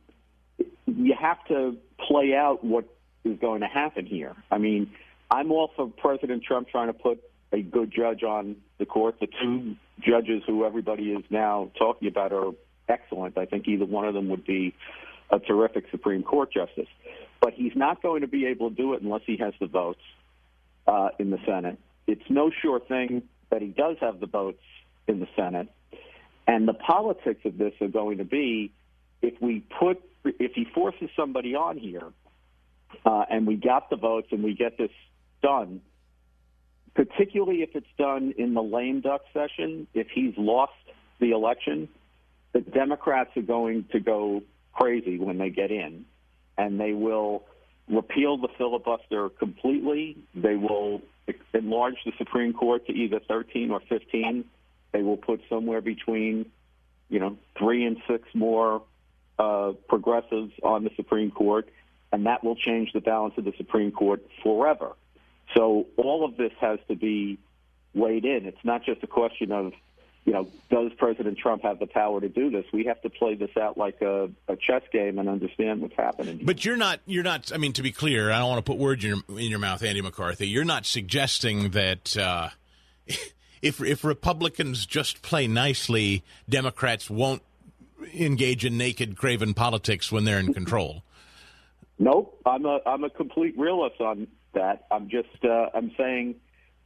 you 0.86 1.14
have 1.20 1.44
to 1.48 1.78
play 2.08 2.34
out 2.36 2.64
what 2.64 2.86
is 3.24 3.38
going 3.40 3.62
to 3.62 3.68
happen 3.68 4.06
here. 4.06 4.36
I 4.50 4.58
mean, 4.58 4.92
I'm 5.30 5.52
all 5.52 5.72
for 5.76 5.88
President 5.88 6.44
Trump 6.44 6.70
trying 6.70 6.88
to 6.88 6.94
put 6.94 7.22
a 7.52 7.62
good 7.62 7.92
judge 7.92 8.24
on 8.24 8.58
the 8.78 8.86
court. 8.86 9.20
The 9.20 9.28
two 9.28 9.76
judges 10.00 10.44
who 10.46 10.66
everybody 10.66 11.12
is 11.12 11.24
now 11.30 11.72
talking 11.78 12.08
about 12.08 12.32
are 12.32 12.52
excellent. 12.88 13.38
I 13.38 13.46
think 13.46 13.68
either 13.68 13.86
one 13.86 14.06
of 14.06 14.14
them 14.14 14.30
would 14.30 14.46
be 14.46 14.74
a 15.30 15.40
terrific 15.40 15.86
Supreme 15.92 16.24
Court 16.24 16.52
justice. 16.52 16.88
But 17.40 17.54
he's 17.54 17.76
not 17.76 18.02
going 18.02 18.22
to 18.22 18.28
be 18.28 18.46
able 18.48 18.70
to 18.70 18.76
do 18.76 18.94
it 18.94 19.02
unless 19.02 19.22
he 19.26 19.38
has 19.38 19.54
the 19.60 19.68
votes 19.68 20.02
uh, 20.88 21.10
in 21.20 21.30
the 21.30 21.40
Senate. 21.46 21.80
It's 22.08 22.30
no 22.30 22.52
sure 22.62 22.80
thing 22.80 23.24
that 23.50 23.62
he 23.62 23.70
does 23.70 23.98
have 24.02 24.20
the 24.20 24.28
votes 24.28 24.62
in 25.08 25.20
the 25.20 25.28
Senate. 25.36 25.70
And 26.48 26.68
the 26.68 26.74
politics 26.74 27.42
of 27.46 27.58
this 27.58 27.74
are 27.82 27.88
going 27.88 28.18
to 28.18 28.26
be 28.26 28.72
if 29.22 29.42
we 29.42 29.64
put 29.80 30.02
if 30.24 30.54
he 30.54 30.66
forces 30.66 31.10
somebody 31.16 31.56
on 31.56 31.78
here 31.78 32.08
uh, 33.06 33.26
and 33.30 33.48
we 33.48 33.56
got 33.56 33.90
the 33.90 33.96
votes 33.96 34.28
and 34.32 34.44
we 34.44 34.54
get 34.54 34.78
this 34.78 34.92
done, 35.42 35.82
particularly 36.94 37.64
if 37.64 37.70
it's 37.76 37.88
done 37.98 38.34
in 38.38 38.54
the 38.54 38.62
lame 38.62 39.02
duck 39.02 39.22
session, 39.34 39.88
if 39.94 40.08
he's 40.14 40.34
lost 40.38 40.74
the 41.20 41.32
election, 41.32 41.90
the 42.54 42.62
Democrats 42.62 43.32
are 43.38 43.42
going 43.42 43.86
to 43.92 44.00
go 44.00 44.44
crazy 44.74 45.18
when 45.18 45.38
they 45.38 45.50
get 45.50 45.72
in, 45.72 46.06
and 46.58 46.80
they 46.80 46.94
will 46.94 47.44
repeal 47.90 48.38
the 48.38 48.50
filibuster 48.58 49.30
completely. 49.30 50.18
They 50.36 50.56
will 50.56 51.02
enlarge 51.54 51.96
the 52.06 52.12
Supreme 52.18 52.54
Court 52.54 52.86
to 52.88 52.94
either 52.94 53.20
13 53.28 53.72
or 53.72 53.82
15. 53.88 54.46
They 54.92 55.02
will 55.02 55.18
put 55.18 55.42
somewhere 55.50 55.82
between, 55.82 56.52
you 57.10 57.20
know, 57.20 57.38
three 57.58 57.86
and 57.86 57.98
six 58.10 58.28
more 58.34 58.82
uh, 59.42 59.74
progressives 59.90 60.54
on 60.62 60.84
the 60.84 60.92
Supreme 60.96 61.32
Court, 61.32 61.68
and 62.12 62.28
that 62.28 62.44
will 62.44 62.56
change 62.56 62.94
the 62.94 63.02
balance 63.02 63.34
of 63.38 63.46
the 63.46 63.54
Supreme 63.58 63.92
Court 63.92 64.24
forever. 64.44 64.92
So 65.56 65.88
all 65.98 66.24
of 66.24 66.38
this 66.38 66.52
has 66.62 66.78
to 66.90 66.96
be 66.96 67.40
weighed 67.96 68.24
in. 68.24 68.46
It's 68.46 68.64
not 68.64 68.86
just 68.86 69.04
a 69.04 69.08
question 69.08 69.52
of, 69.52 69.74
you 70.26 70.34
know, 70.34 70.48
does 70.70 70.92
President 70.98 71.40
Trump 71.40 71.64
have 71.64 71.80
the 71.80 71.88
power 71.88 72.22
to 72.22 72.30
do 72.30 72.52
this? 72.52 72.66
We 72.72 72.86
have 72.86 73.02
to 73.02 73.10
play 73.10 73.34
this 73.34 73.50
out 73.60 73.78
like 73.80 74.00
a, 74.02 74.30
a 74.48 74.56
chess 74.56 74.84
game 74.94 75.18
and 75.18 75.28
understand 75.28 75.82
what's 75.82 75.96
happening. 75.96 76.42
But 76.44 76.64
you're 76.64 76.78
not, 76.78 77.00
you're 77.08 77.24
not. 77.24 77.52
I 77.52 77.58
mean, 77.58 77.74
to 77.74 77.82
be 77.82 77.92
clear, 77.92 78.32
I 78.32 78.38
don't 78.38 78.48
want 78.48 78.64
to 78.64 78.72
put 78.72 78.78
words 78.78 79.04
in 79.04 79.10
your, 79.10 79.40
in 79.40 79.50
your 79.50 79.60
mouth, 79.60 79.82
Andy 79.82 80.02
McCarthy. 80.02 80.48
You're 80.48 80.66
not 80.66 80.86
suggesting 80.86 81.72
that. 81.72 82.16
Uh, 82.16 82.50
if 83.62 83.82
if 83.82 84.04
Republicans 84.04 84.86
just 84.86 85.22
play 85.24 85.48
nicely, 85.48 86.24
Democrats 86.48 87.10
won't 87.10 87.42
engage 88.14 88.66
in 88.66 88.78
naked, 88.78 89.18
craven 89.18 89.54
politics 89.54 90.12
when 90.12 90.24
they're 90.26 90.40
in 90.40 90.54
control. 90.54 91.04
Nope, 92.00 92.40
I'm 92.46 92.66
a 92.66 92.80
I'm 92.86 93.04
a 93.04 93.10
complete 93.10 93.58
realist 93.58 94.02
on 94.02 94.28
that. 94.54 94.86
I'm 94.90 95.10
just 95.10 95.44
uh, 95.44 95.68
I'm 95.74 95.92
saying 95.98 96.36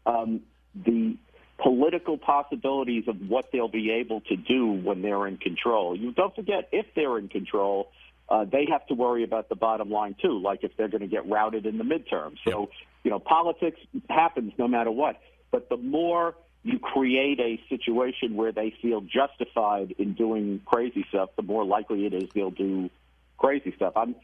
um, 0.05 0.41
the 0.75 1.17
political 1.61 2.17
possibilities 2.17 3.05
of 3.07 3.15
what 3.29 3.51
they'll 3.51 3.69
be 3.69 3.91
able 3.91 4.21
to 4.21 4.35
do 4.35 4.71
when 4.71 5.01
they're 5.01 5.25
in 5.27 5.37
control. 5.37 5.95
You 5.95 6.11
don't 6.11 6.35
forget, 6.35 6.67
if 6.71 6.85
they're 6.95 7.17
in 7.17 7.29
control, 7.29 7.91
uh, 8.27 8.43
they 8.43 8.65
have 8.69 8.85
to 8.87 8.93
worry 8.93 9.23
about 9.23 9.49
the 9.49 9.55
bottom 9.55 9.89
line 9.89 10.15
too, 10.21 10.39
like 10.41 10.63
if 10.63 10.75
they're 10.75 10.89
going 10.89 11.01
to 11.01 11.07
get 11.07 11.27
routed 11.29 11.65
in 11.65 11.77
the 11.77 11.83
midterm. 11.83 12.35
So, 12.43 12.61
yep. 12.61 12.69
you 13.03 13.11
know, 13.11 13.19
politics 13.19 13.79
happens 14.09 14.53
no 14.57 14.67
matter 14.67 14.91
what. 14.91 15.21
But 15.51 15.69
the 15.69 15.77
more 15.77 16.35
you 16.65 16.79
create 16.79 17.39
a 17.39 17.61
situation 17.69 18.35
where 18.35 18.51
they 18.51 18.73
feel 18.81 18.99
justified 19.01 19.93
in 19.99 20.13
doing 20.15 20.59
crazy 20.65 21.05
stuff, 21.09 21.29
the 21.35 21.43
more 21.43 21.63
likely 21.63 22.07
it 22.07 22.13
is 22.13 22.27
they'll 22.33 22.49
do 22.49 22.89
crazy 23.37 23.71
stuff. 23.75 23.93
I'm, 23.95 24.15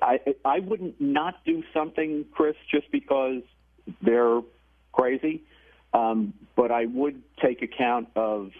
I, 0.00 0.18
I 0.46 0.60
wouldn't 0.60 0.98
not 0.98 1.44
do 1.44 1.62
something, 1.74 2.24
Chris, 2.32 2.56
just 2.70 2.90
because 2.90 3.42
they're 4.00 4.40
crazy. 4.92 5.42
Um, 5.92 6.32
but 6.56 6.72
I 6.72 6.86
would 6.86 7.22
take 7.42 7.60
account 7.60 8.08
of 8.16 8.50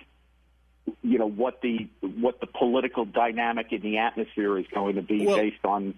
you 1.02 1.18
know 1.18 1.30
what 1.30 1.62
the 1.62 1.88
what 2.00 2.40
the 2.40 2.46
political 2.46 3.06
dynamic 3.06 3.68
in 3.72 3.80
the 3.80 3.96
atmosphere 3.96 4.58
is 4.58 4.66
going 4.72 4.96
to 4.96 5.02
be 5.02 5.24
well, 5.26 5.38
based 5.38 5.64
on 5.64 5.94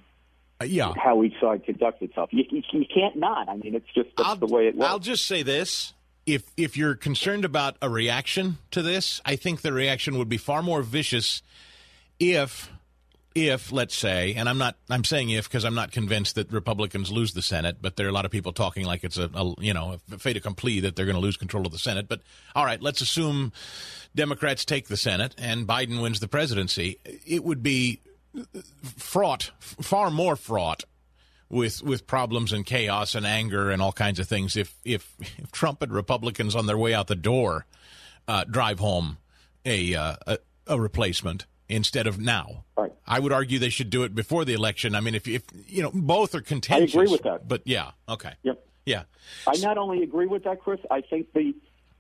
uh, 0.61 0.65
yeah. 0.65 0.93
how 0.97 1.25
each 1.25 1.35
side 1.41 1.65
conducts 1.65 2.03
itself. 2.03 2.31
You, 2.33 2.45
you, 2.51 2.63
you 2.71 2.87
can't 2.87 3.17
not. 3.17 3.49
I 3.49 3.57
mean, 3.57 3.75
it's 3.75 3.93
just 3.93 4.11
that's 4.17 4.39
the 4.39 4.47
way 4.47 4.69
it 4.69 4.77
works. 4.77 4.89
I'll 4.89 5.01
just 5.01 5.27
say 5.27 5.43
this: 5.43 5.93
if 6.27 6.51
if 6.57 6.77
you're 6.77 6.95
concerned 6.95 7.45
about 7.45 7.77
a 7.81 7.89
reaction 7.89 8.59
to 8.73 8.83
this, 8.83 9.21
I 9.25 9.37
think 9.37 9.63
the 9.63 9.73
reaction 9.73 10.19
would 10.19 10.29
be 10.29 10.37
far 10.37 10.63
more 10.63 10.83
vicious 10.83 11.43
if 12.19 12.71
if 13.37 13.71
let's 13.71 13.95
say 13.95 14.33
and 14.33 14.49
i'm 14.49 14.57
not 14.57 14.77
i'm 14.89 15.05
saying 15.05 15.29
if 15.29 15.47
because 15.47 15.63
i'm 15.63 15.75
not 15.75 15.93
convinced 15.93 16.37
that 16.37 16.51
republicans 16.51 17.13
lose 17.13 17.35
the 17.35 17.43
senate 17.43 17.77
but 17.83 17.97
there 17.97 18.07
are 18.07 18.09
a 18.09 18.13
lot 18.13 18.25
of 18.25 18.31
people 18.31 18.51
talking 18.51 18.87
like 18.87 19.05
it's 19.05 19.19
a, 19.19 19.29
a 19.35 19.55
you 19.59 19.75
know 19.75 19.99
a 20.11 20.19
fait 20.19 20.39
accompli 20.39 20.81
that 20.81 20.97
they're 20.97 21.05
going 21.05 21.17
to 21.17 21.21
lose 21.21 21.37
control 21.37 21.67
of 21.67 21.73
the 21.73 21.79
senate. 21.79 22.09
But 22.09 22.23
all 22.55 22.65
right 22.65 22.81
let's 22.81 23.03
assume 23.03 23.53
democrats 24.15 24.65
take 24.65 24.89
the 24.89 24.97
senate 24.97 25.35
and 25.37 25.67
biden 25.67 26.01
wins 26.01 26.21
the 26.21 26.29
presidency. 26.29 26.99
It 27.05 27.45
would 27.45 27.63
be 27.63 28.01
uh, 28.35 28.61
fraught 28.83 29.51
far 29.61 30.11
more 30.11 30.35
fraught 30.35 30.85
with 31.49 31.83
with 31.83 32.07
problems 32.07 32.53
and 32.53 32.67
chaos 32.67 33.15
and 33.15 33.25
anger 33.25 33.71
and 33.71 33.81
all 33.81 33.93
kinds 33.93 34.19
of 34.19 34.29
things 34.29 34.57
if 34.57 34.75
if, 34.85 35.15
if 35.21 35.53
Trump 35.53 35.83
and 35.83 35.93
Republicans 35.93 36.55
on 36.55 36.67
their 36.67 36.79
way 36.79 36.95
out 36.95 37.07
the 37.07 37.15
door 37.15 37.67
uh, 38.29 38.45
drive 38.45 38.79
home 38.79 39.19
a, 39.65 39.95
uh, 39.95 40.17
a, 40.27 40.39
a 40.67 40.81
replacement 40.81 41.47
instead 41.69 42.07
of 42.07 42.19
now. 42.19 42.65
Right. 42.77 42.93
I 43.07 43.19
would 43.19 43.33
argue 43.33 43.59
they 43.59 43.69
should 43.69 43.91
do 43.91 44.05
it 44.05 44.15
before 44.15 44.45
the 44.45 44.55
election. 44.55 44.95
I 44.95 45.01
mean, 45.01 45.15
if 45.15 45.27
if 45.29 45.43
you 45.67 45.83
know 45.83 45.91
both 45.93 46.35
are 46.35 46.41
contentious. 46.41 46.97
I 46.97 47.03
agree 47.03 47.13
with 47.13 47.23
that. 47.23 47.47
But 47.47 47.63
yeah, 47.65 47.91
okay. 48.09 48.33
Yep. 48.43 48.65
Yeah. 48.85 49.03
I 49.47 49.57
not 49.59 49.79
only 49.79 50.03
agree 50.03 50.27
with 50.27 50.45
that, 50.45 50.61
Chris. 50.61 50.81
I 50.91 51.01
think 51.01 51.33
the 51.33 51.55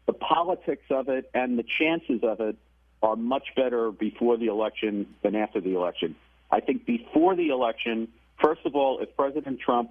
the 0.06 0.12
politics 0.12 0.84
of 0.90 1.08
it 1.08 1.28
and 1.34 1.58
the 1.58 1.64
chances 1.64 2.20
of 2.22 2.40
it 2.40 2.56
are 3.02 3.16
much 3.16 3.48
better 3.56 3.90
before 3.90 4.36
the 4.36 4.46
election 4.46 5.14
than 5.22 5.34
after 5.34 5.60
the 5.60 5.74
election. 5.74 6.14
I 6.50 6.60
think 6.60 6.86
before 6.86 7.34
the 7.34 7.48
election, 7.48 8.08
first 8.40 8.60
of 8.64 8.74
all, 8.74 8.98
if 9.00 9.14
President 9.16 9.60
Trump 9.60 9.90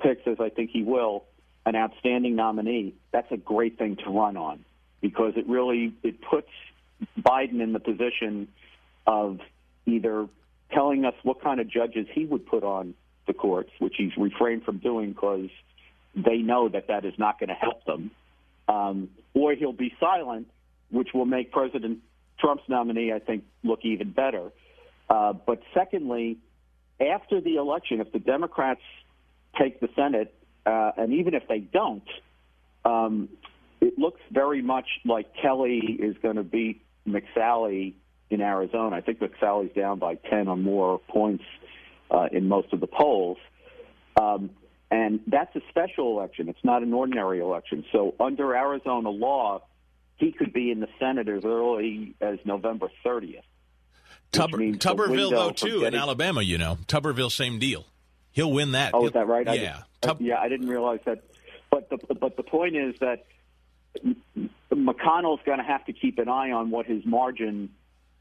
picks, 0.00 0.26
as 0.26 0.36
I 0.40 0.48
think 0.48 0.70
he 0.70 0.82
will, 0.82 1.24
an 1.66 1.76
outstanding 1.76 2.36
nominee, 2.36 2.94
that's 3.12 3.30
a 3.30 3.36
great 3.36 3.78
thing 3.78 3.96
to 4.04 4.10
run 4.10 4.36
on 4.36 4.64
because 5.00 5.34
it 5.36 5.48
really 5.48 5.94
it 6.02 6.20
puts 6.20 6.48
Biden 7.18 7.62
in 7.62 7.72
the 7.72 7.80
position 7.80 8.48
of 9.06 9.40
either 9.86 10.28
telling 10.72 11.04
us 11.04 11.14
what 11.22 11.42
kind 11.42 11.60
of 11.60 11.68
judges 11.68 12.06
he 12.12 12.24
would 12.24 12.46
put 12.46 12.64
on 12.64 12.94
the 13.26 13.32
courts, 13.32 13.70
which 13.78 13.94
he's 13.96 14.16
refrained 14.16 14.64
from 14.64 14.78
doing 14.78 15.12
because 15.12 15.48
they 16.14 16.38
know 16.38 16.68
that 16.68 16.88
that 16.88 17.04
is 17.04 17.14
not 17.18 17.38
going 17.38 17.48
to 17.48 17.54
help 17.54 17.84
them, 17.84 18.10
um, 18.68 19.08
or 19.34 19.54
he'll 19.54 19.72
be 19.72 19.94
silent, 19.98 20.46
which 20.90 21.08
will 21.14 21.26
make 21.26 21.50
President 21.50 21.98
Trump's 22.38 22.64
nominee, 22.68 23.12
I 23.12 23.18
think, 23.18 23.44
look 23.62 23.80
even 23.82 24.10
better. 24.10 24.50
Uh, 25.08 25.32
but 25.32 25.60
secondly, 25.72 26.38
after 27.00 27.40
the 27.40 27.56
election, 27.56 28.00
if 28.00 28.12
the 28.12 28.18
Democrats 28.18 28.80
take 29.58 29.80
the 29.80 29.88
Senate, 29.96 30.34
uh, 30.66 30.92
and 30.96 31.12
even 31.12 31.34
if 31.34 31.46
they 31.48 31.58
don't, 31.58 32.08
um, 32.84 33.28
it 33.80 33.98
looks 33.98 34.20
very 34.30 34.62
much 34.62 34.86
like 35.04 35.34
Kelly 35.40 35.78
is 35.78 36.16
going 36.22 36.36
to 36.36 36.42
beat 36.42 36.82
McSally 37.06 37.94
in 38.30 38.40
Arizona. 38.40 38.96
I 38.96 39.00
think 39.00 39.20
McSally's 39.20 39.74
down 39.74 39.98
by 39.98 40.14
10 40.14 40.48
or 40.48 40.56
more 40.56 40.98
points 40.98 41.44
uh, 42.10 42.28
in 42.32 42.48
most 42.48 42.72
of 42.72 42.80
the 42.80 42.86
polls. 42.86 43.38
Um, 44.20 44.50
and 44.90 45.20
that's 45.26 45.54
a 45.56 45.60
special 45.70 46.16
election. 46.16 46.48
It's 46.48 46.64
not 46.64 46.82
an 46.82 46.92
ordinary 46.92 47.40
election. 47.40 47.84
So 47.92 48.14
under 48.20 48.54
Arizona 48.54 49.10
law, 49.10 49.62
he 50.16 50.32
could 50.32 50.52
be 50.52 50.70
in 50.70 50.80
the 50.80 50.88
Senate 50.98 51.28
as 51.28 51.44
early 51.44 52.14
as 52.20 52.38
November 52.44 52.88
30th. 53.04 53.42
Tuber, 54.34 54.58
Tuberville, 54.58 55.30
though, 55.30 55.50
too, 55.50 55.80
getting... 55.80 55.94
in 55.94 55.94
Alabama, 55.94 56.42
you 56.42 56.58
know. 56.58 56.78
Tuberville, 56.86 57.30
same 57.30 57.58
deal. 57.58 57.86
He'll 58.32 58.52
win 58.52 58.72
that. 58.72 58.92
Oh, 58.94 59.00
He'll... 59.00 59.06
is 59.08 59.12
that 59.14 59.26
right? 59.26 59.46
Yeah. 59.46 59.82
I 60.02 60.06
Tub... 60.06 60.20
yeah, 60.20 60.38
I 60.38 60.48
didn't 60.48 60.68
realize 60.68 61.00
that. 61.06 61.22
But 61.70 61.88
the, 61.90 61.98
but 62.14 62.36
the 62.36 62.42
point 62.42 62.76
is 62.76 62.94
that 63.00 63.24
McConnell's 64.72 65.40
going 65.44 65.58
to 65.58 65.64
have 65.64 65.84
to 65.86 65.92
keep 65.92 66.18
an 66.18 66.28
eye 66.28 66.52
on 66.52 66.70
what 66.70 66.86
his 66.86 67.04
margin 67.04 67.70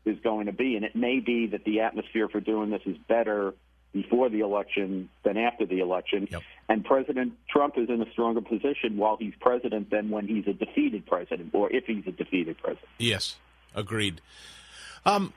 is 0.06 0.20
going 0.20 0.48
to 0.48 0.52
be, 0.52 0.76
and 0.76 0.84
it 0.84 0.96
may 0.96 1.20
be 1.20 1.48
that 1.48 1.64
the 1.64 1.82
atmosphere 1.82 2.28
for 2.28 2.40
doing 2.40 2.70
this 2.70 2.82
is 2.86 2.98
better 3.08 3.54
before 3.94 4.28
the 4.30 4.40
election 4.40 5.08
than 5.24 5.38
after 5.38 5.66
the 5.66 5.80
election. 5.80 6.28
Yep. 6.30 6.42
And 6.68 6.84
President 6.84 7.34
Trump 7.48 7.78
is 7.78 7.90
in 7.90 8.02
a 8.02 8.12
stronger 8.12 8.42
position 8.42 8.98
while 8.98 9.18
he's 9.18 9.34
president 9.40 9.92
than 9.92 10.10
when 10.10 10.28
he's 10.28 10.48
a 10.48 10.54
defeated 10.54 11.06
president, 11.06 11.52
or 11.54 11.72
if 11.72 11.86
he's 11.86 12.06
a 12.08 12.12
defeated 12.12 12.58
president. 12.58 12.90
Yes, 12.98 13.38
agreed. 13.76 14.20
Um, 15.06 15.32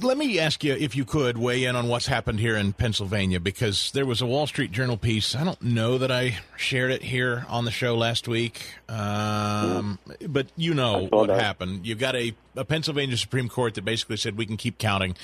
let 0.00 0.16
me 0.16 0.38
ask 0.38 0.64
you 0.64 0.72
if 0.72 0.96
you 0.96 1.04
could 1.04 1.36
weigh 1.36 1.64
in 1.64 1.76
on 1.76 1.88
what's 1.88 2.06
happened 2.06 2.40
here 2.40 2.56
in 2.56 2.72
Pennsylvania 2.72 3.38
because 3.38 3.90
there 3.92 4.06
was 4.06 4.22
a 4.22 4.26
Wall 4.26 4.46
Street 4.46 4.72
Journal 4.72 4.96
piece. 4.96 5.36
I 5.36 5.44
don't 5.44 5.60
know 5.60 5.98
that 5.98 6.10
I 6.10 6.38
shared 6.56 6.90
it 6.90 7.02
here 7.02 7.44
on 7.48 7.66
the 7.66 7.70
show 7.70 7.94
last 7.94 8.26
week, 8.26 8.74
um, 8.88 9.98
but 10.26 10.46
you 10.56 10.72
know 10.72 11.08
what 11.10 11.26
that. 11.26 11.40
happened. 11.40 11.86
You've 11.86 11.98
got 11.98 12.16
a, 12.16 12.34
a 12.56 12.64
Pennsylvania 12.64 13.16
Supreme 13.16 13.48
Court 13.48 13.74
that 13.74 13.84
basically 13.84 14.16
said 14.16 14.38
we 14.38 14.46
can 14.46 14.56
keep 14.56 14.78
counting 14.78 15.14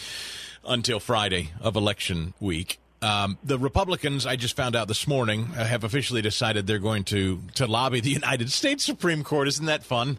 until 0.66 1.00
Friday 1.00 1.52
of 1.60 1.74
election 1.74 2.34
week. 2.38 2.78
Um, 3.00 3.38
the 3.44 3.58
Republicans, 3.58 4.26
I 4.26 4.34
just 4.34 4.56
found 4.56 4.74
out 4.74 4.88
this 4.88 5.06
morning, 5.06 5.50
uh, 5.56 5.64
have 5.64 5.84
officially 5.84 6.20
decided 6.20 6.66
they're 6.66 6.80
going 6.80 7.04
to 7.04 7.40
to 7.54 7.66
lobby 7.66 8.00
the 8.00 8.10
United 8.22 8.50
States 8.50 8.84
Supreme 8.84 9.22
Court. 9.22 9.48
Isn't 9.48 9.66
that 9.66 9.84
fun? 9.84 10.18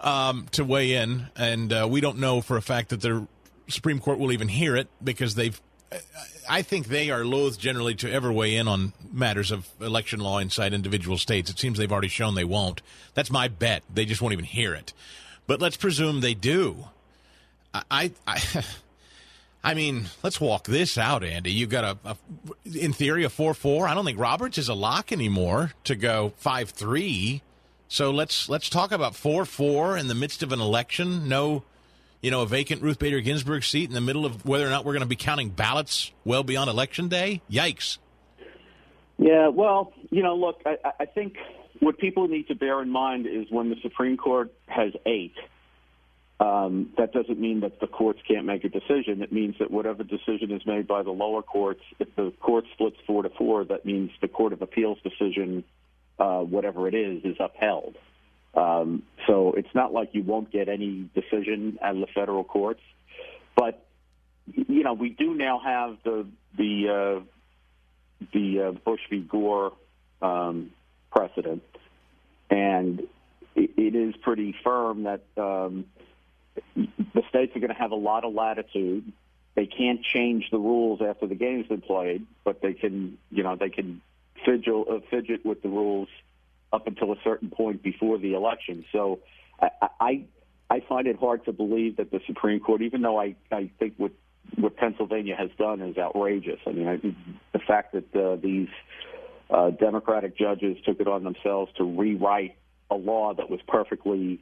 Um, 0.00 0.46
to 0.52 0.62
weigh 0.62 0.92
in, 0.92 1.26
and 1.34 1.72
uh, 1.72 1.88
we 1.90 2.00
don't 2.00 2.18
know 2.18 2.40
for 2.40 2.56
a 2.56 2.62
fact 2.62 2.90
that 2.90 3.00
they're 3.00 3.26
Supreme 3.68 4.00
Court 4.00 4.18
will 4.18 4.32
even 4.32 4.48
hear 4.48 4.76
it 4.76 4.88
because 5.02 5.34
they've. 5.34 5.60
I 6.50 6.62
think 6.62 6.88
they 6.88 7.10
are 7.10 7.24
loath 7.24 7.58
generally 7.58 7.94
to 7.96 8.10
ever 8.12 8.30
weigh 8.30 8.56
in 8.56 8.68
on 8.68 8.92
matters 9.10 9.50
of 9.50 9.68
election 9.80 10.20
law 10.20 10.38
inside 10.38 10.74
individual 10.74 11.16
states. 11.16 11.50
It 11.50 11.58
seems 11.58 11.78
they've 11.78 11.90
already 11.90 12.08
shown 12.08 12.34
they 12.34 12.44
won't. 12.44 12.82
That's 13.14 13.30
my 13.30 13.48
bet. 13.48 13.82
They 13.92 14.04
just 14.04 14.20
won't 14.20 14.32
even 14.32 14.44
hear 14.44 14.74
it. 14.74 14.92
But 15.46 15.60
let's 15.60 15.76
presume 15.78 16.20
they 16.20 16.34
do. 16.34 16.88
I, 17.72 18.12
I, 18.26 18.42
I 19.64 19.74
mean, 19.74 20.06
let's 20.22 20.40
walk 20.40 20.66
this 20.66 20.98
out, 20.98 21.24
Andy. 21.24 21.52
You've 21.52 21.70
got 21.70 21.84
a, 21.84 21.98
a 22.04 22.16
in 22.78 22.92
theory, 22.92 23.24
a 23.24 23.30
four-four. 23.30 23.88
I 23.88 23.94
don't 23.94 24.04
think 24.04 24.18
Roberts 24.18 24.58
is 24.58 24.68
a 24.68 24.74
lock 24.74 25.10
anymore 25.10 25.72
to 25.84 25.94
go 25.96 26.32
five-three. 26.36 27.42
So 27.88 28.10
let's 28.10 28.48
let's 28.48 28.68
talk 28.68 28.92
about 28.92 29.16
four-four 29.16 29.96
in 29.96 30.08
the 30.08 30.14
midst 30.14 30.42
of 30.42 30.52
an 30.52 30.60
election. 30.60 31.28
No 31.28 31.64
you 32.20 32.30
know, 32.30 32.42
a 32.42 32.46
vacant 32.46 32.82
Ruth 32.82 32.98
Bader 32.98 33.20
Ginsburg 33.20 33.64
seat 33.64 33.88
in 33.88 33.94
the 33.94 34.00
middle 34.00 34.26
of 34.26 34.44
whether 34.44 34.66
or 34.66 34.70
not 34.70 34.84
we're 34.84 34.92
going 34.92 35.02
to 35.02 35.08
be 35.08 35.16
counting 35.16 35.50
ballots 35.50 36.12
well 36.24 36.42
beyond 36.42 36.68
election 36.70 37.08
day? 37.08 37.42
Yikes. 37.50 37.98
Yeah, 39.18 39.48
well, 39.48 39.92
you 40.10 40.22
know, 40.22 40.36
look, 40.36 40.62
I, 40.64 40.76
I 41.00 41.04
think 41.06 41.36
what 41.80 41.98
people 41.98 42.28
need 42.28 42.48
to 42.48 42.54
bear 42.54 42.80
in 42.82 42.90
mind 42.90 43.26
is 43.26 43.46
when 43.50 43.68
the 43.68 43.76
Supreme 43.82 44.16
Court 44.16 44.52
has 44.66 44.92
eight, 45.06 45.34
um, 46.40 46.90
that 46.96 47.12
doesn't 47.12 47.38
mean 47.38 47.60
that 47.60 47.80
the 47.80 47.88
courts 47.88 48.20
can't 48.26 48.46
make 48.46 48.64
a 48.64 48.68
decision. 48.68 49.22
It 49.22 49.32
means 49.32 49.56
that 49.58 49.70
whatever 49.70 50.04
decision 50.04 50.52
is 50.52 50.64
made 50.66 50.86
by 50.86 51.02
the 51.02 51.10
lower 51.10 51.42
courts, 51.42 51.82
if 51.98 52.14
the 52.14 52.32
court 52.40 52.64
splits 52.74 52.96
four 53.06 53.24
to 53.24 53.28
four, 53.30 53.64
that 53.64 53.84
means 53.84 54.10
the 54.20 54.28
Court 54.28 54.52
of 54.52 54.62
Appeals 54.62 54.98
decision, 55.02 55.64
uh, 56.18 56.40
whatever 56.40 56.86
it 56.86 56.94
is, 56.94 57.24
is 57.24 57.36
upheld. 57.40 57.96
Um, 58.58 59.04
so 59.28 59.52
it's 59.52 59.72
not 59.72 59.92
like 59.92 60.10
you 60.12 60.24
won't 60.24 60.50
get 60.50 60.68
any 60.68 61.08
decision 61.14 61.78
out 61.80 61.94
of 61.94 62.00
the 62.00 62.08
federal 62.12 62.42
courts, 62.42 62.80
but 63.54 63.86
you 64.52 64.82
know 64.82 64.94
we 64.94 65.10
do 65.10 65.34
now 65.34 65.60
have 65.60 65.98
the 66.04 66.26
the 66.56 66.88
uh, 66.88 68.26
the 68.32 68.60
uh, 68.60 68.72
Bush 68.72 69.00
v. 69.10 69.20
Gore 69.20 69.74
um, 70.20 70.72
precedent, 71.12 71.62
and 72.50 73.00
it, 73.54 73.70
it 73.76 73.94
is 73.94 74.16
pretty 74.22 74.56
firm 74.64 75.04
that 75.04 75.22
um, 75.36 75.84
the 76.74 77.22
states 77.28 77.54
are 77.54 77.60
going 77.60 77.72
to 77.72 77.80
have 77.80 77.92
a 77.92 77.96
lot 77.96 78.24
of 78.24 78.34
latitude. 78.34 79.12
They 79.54 79.66
can't 79.66 80.02
change 80.02 80.50
the 80.50 80.58
rules 80.58 81.00
after 81.00 81.28
the 81.28 81.34
game's 81.36 81.68
been 81.68 81.80
played, 81.80 82.26
but 82.44 82.60
they 82.60 82.74
can, 82.74 83.18
you 83.30 83.42
know, 83.42 83.56
they 83.56 83.70
can 83.70 84.00
fidget, 84.44 84.74
uh, 84.88 84.98
fidget 85.10 85.44
with 85.44 85.62
the 85.62 85.68
rules 85.68 86.08
up 86.72 86.86
until 86.86 87.12
a 87.12 87.16
certain 87.24 87.50
point 87.50 87.82
before 87.82 88.18
the 88.18 88.34
election. 88.34 88.84
So 88.92 89.20
I, 89.60 89.70
I 90.00 90.24
I 90.70 90.80
find 90.86 91.06
it 91.06 91.18
hard 91.18 91.44
to 91.46 91.52
believe 91.52 91.96
that 91.96 92.10
the 92.10 92.20
Supreme 92.26 92.60
Court, 92.60 92.82
even 92.82 93.00
though 93.00 93.18
I, 93.18 93.36
I 93.50 93.70
think 93.78 93.94
what 93.96 94.12
what 94.56 94.76
Pennsylvania 94.76 95.36
has 95.36 95.50
done 95.58 95.80
is 95.80 95.98
outrageous. 95.98 96.60
I 96.66 96.72
mean, 96.72 96.88
I, 96.88 96.96
the 97.52 97.58
fact 97.58 97.92
that 97.92 98.16
uh, 98.16 98.36
these 98.36 98.68
uh, 99.50 99.70
Democratic 99.70 100.36
judges 100.36 100.76
took 100.84 101.00
it 101.00 101.08
on 101.08 101.24
themselves 101.24 101.70
to 101.76 101.84
rewrite 101.84 102.56
a 102.90 102.94
law 102.94 103.34
that 103.34 103.50
was 103.50 103.60
perfectly 103.66 104.40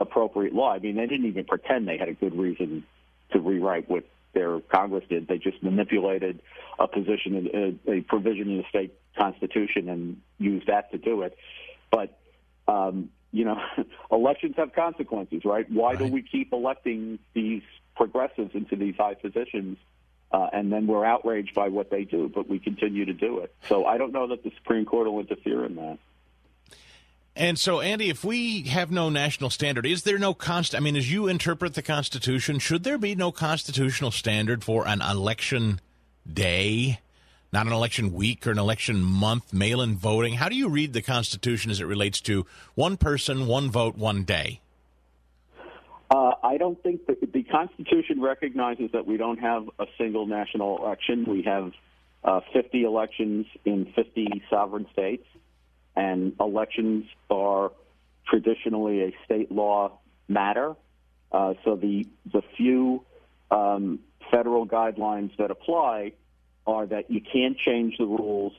appropriate 0.00 0.54
law. 0.54 0.72
I 0.72 0.78
mean, 0.78 0.96
they 0.96 1.06
didn't 1.06 1.26
even 1.26 1.44
pretend 1.44 1.86
they 1.86 1.98
had 1.98 2.08
a 2.08 2.14
good 2.14 2.36
reason 2.36 2.84
to 3.32 3.40
rewrite 3.40 3.88
what 3.88 4.04
their 4.34 4.60
Congress 4.60 5.04
did. 5.08 5.28
They 5.28 5.38
just 5.38 5.62
manipulated 5.62 6.40
a 6.78 6.88
position, 6.88 7.78
a, 7.86 7.90
a 7.90 8.00
provision 8.02 8.50
in 8.50 8.58
the 8.58 8.64
state 8.68 8.94
constitution, 9.16 9.88
and 9.88 10.20
used 10.38 10.66
that 10.66 10.90
to 10.92 10.98
do 10.98 11.22
it. 11.22 11.36
But 11.92 12.18
um, 12.66 13.10
you 13.30 13.44
know, 13.44 13.60
elections 14.10 14.54
have 14.56 14.72
consequences, 14.72 15.44
right? 15.44 15.70
Why 15.70 15.90
right. 15.90 15.98
do 15.98 16.06
we 16.06 16.22
keep 16.22 16.52
electing 16.52 17.20
these 17.34 17.62
progressives 17.94 18.54
into 18.54 18.74
these 18.74 18.96
high 18.96 19.14
positions? 19.14 19.78
Uh, 20.32 20.48
and 20.52 20.72
then 20.72 20.86
we're 20.86 21.04
outraged 21.04 21.54
by 21.54 21.68
what 21.68 21.90
they 21.90 22.04
do, 22.04 22.30
but 22.34 22.48
we 22.48 22.58
continue 22.58 23.04
to 23.04 23.12
do 23.12 23.40
it. 23.40 23.54
So 23.68 23.84
I 23.84 23.98
don't 23.98 24.12
know 24.12 24.28
that 24.28 24.42
the 24.42 24.50
Supreme 24.56 24.86
Court 24.86 25.06
will 25.06 25.20
interfere 25.20 25.64
in 25.66 25.76
that. 25.76 25.98
And 27.34 27.58
so, 27.58 27.80
Andy, 27.80 28.10
if 28.10 28.24
we 28.24 28.62
have 28.62 28.90
no 28.90 29.08
national 29.08 29.50
standard, 29.50 29.86
is 29.86 30.02
there 30.02 30.18
no 30.18 30.34
const? 30.34 30.74
I 30.74 30.80
mean, 30.80 30.96
as 30.96 31.10
you 31.10 31.28
interpret 31.28 31.74
the 31.74 31.82
Constitution, 31.82 32.58
should 32.58 32.84
there 32.84 32.98
be 32.98 33.14
no 33.14 33.32
constitutional 33.32 34.10
standard 34.10 34.64
for 34.64 34.86
an 34.86 35.00
election 35.00 35.80
day, 36.30 37.00
not 37.52 37.66
an 37.66 37.72
election 37.72 38.12
week 38.12 38.46
or 38.46 38.50
an 38.50 38.58
election 38.58 39.02
month, 39.02 39.52
mail-in 39.52 39.96
voting? 39.96 40.34
How 40.34 40.48
do 40.48 40.56
you 40.56 40.68
read 40.68 40.92
the 40.92 41.02
Constitution 41.02 41.70
as 41.70 41.80
it 41.80 41.84
relates 41.84 42.20
to 42.22 42.46
one 42.74 42.96
person, 42.96 43.46
one 43.46 43.70
vote, 43.70 43.96
one 43.96 44.24
day? 44.24 44.60
Uh, 46.10 46.32
I 46.42 46.58
don't 46.58 46.82
think 46.82 47.06
the, 47.06 47.16
the 47.32 47.42
Constitution 47.42 48.20
recognizes 48.20 48.90
that 48.92 49.06
we 49.06 49.16
don't 49.16 49.38
have 49.38 49.68
a 49.78 49.86
single 49.98 50.26
national 50.26 50.78
election. 50.78 51.24
We 51.26 51.42
have 51.42 51.72
uh, 52.24 52.40
50 52.52 52.84
elections 52.84 53.46
in 53.64 53.92
50 53.94 54.42
sovereign 54.50 54.86
states 54.92 55.26
and 55.96 56.34
elections 56.40 57.04
are 57.30 57.72
traditionally 58.26 59.02
a 59.02 59.14
state 59.24 59.50
law 59.50 59.98
matter. 60.28 60.74
Uh, 61.30 61.54
so 61.64 61.76
the 61.76 62.06
the 62.32 62.42
few 62.56 63.04
um, 63.50 64.00
federal 64.30 64.66
guidelines 64.66 65.36
that 65.38 65.50
apply 65.50 66.12
are 66.66 66.86
that 66.86 67.10
you 67.10 67.20
can't 67.20 67.58
change 67.58 67.98
the 67.98 68.06
rules 68.06 68.52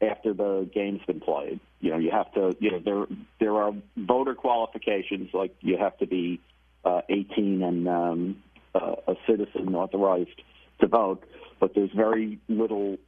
after 0.00 0.32
the 0.32 0.68
game's 0.72 1.00
been 1.06 1.20
played. 1.20 1.60
You 1.80 1.90
know, 1.90 1.98
you 1.98 2.10
have 2.10 2.32
to. 2.34 2.56
You 2.60 2.72
know, 2.72 2.78
there 2.78 3.16
there 3.40 3.56
are 3.56 3.72
voter 3.96 4.34
qualifications 4.34 5.30
like 5.32 5.54
you 5.60 5.76
have 5.78 5.96
to 5.98 6.06
be 6.06 6.40
uh, 6.84 7.02
18 7.08 7.62
and 7.62 7.88
um, 7.88 8.42
uh, 8.74 8.96
a 9.06 9.14
citizen 9.26 9.74
authorized 9.74 10.42
to 10.80 10.86
vote, 10.86 11.24
but 11.60 11.74
there's 11.74 11.90
very 11.92 12.38
little 12.48 12.98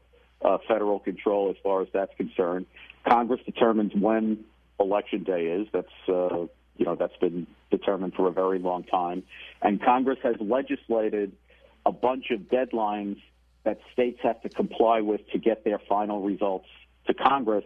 uh, 0.42 0.58
federal 0.66 0.98
control 0.98 1.50
as 1.50 1.56
far 1.62 1.82
as 1.82 1.88
that's 1.92 2.14
concerned. 2.16 2.66
Congress 3.08 3.40
determines 3.44 3.92
when 3.94 4.44
election 4.78 5.22
day 5.22 5.46
is. 5.46 5.68
That's 5.72 6.08
uh, 6.08 6.46
you 6.76 6.86
know 6.86 6.96
that's 6.96 7.16
been 7.20 7.46
determined 7.70 8.14
for 8.14 8.26
a 8.28 8.32
very 8.32 8.58
long 8.58 8.84
time, 8.84 9.22
and 9.62 9.82
Congress 9.82 10.18
has 10.22 10.36
legislated 10.40 11.32
a 11.86 11.92
bunch 11.92 12.30
of 12.30 12.40
deadlines 12.40 13.20
that 13.64 13.78
states 13.92 14.20
have 14.22 14.40
to 14.42 14.48
comply 14.48 15.00
with 15.00 15.20
to 15.32 15.38
get 15.38 15.64
their 15.64 15.78
final 15.78 16.22
results 16.22 16.66
to 17.06 17.14
Congress, 17.14 17.64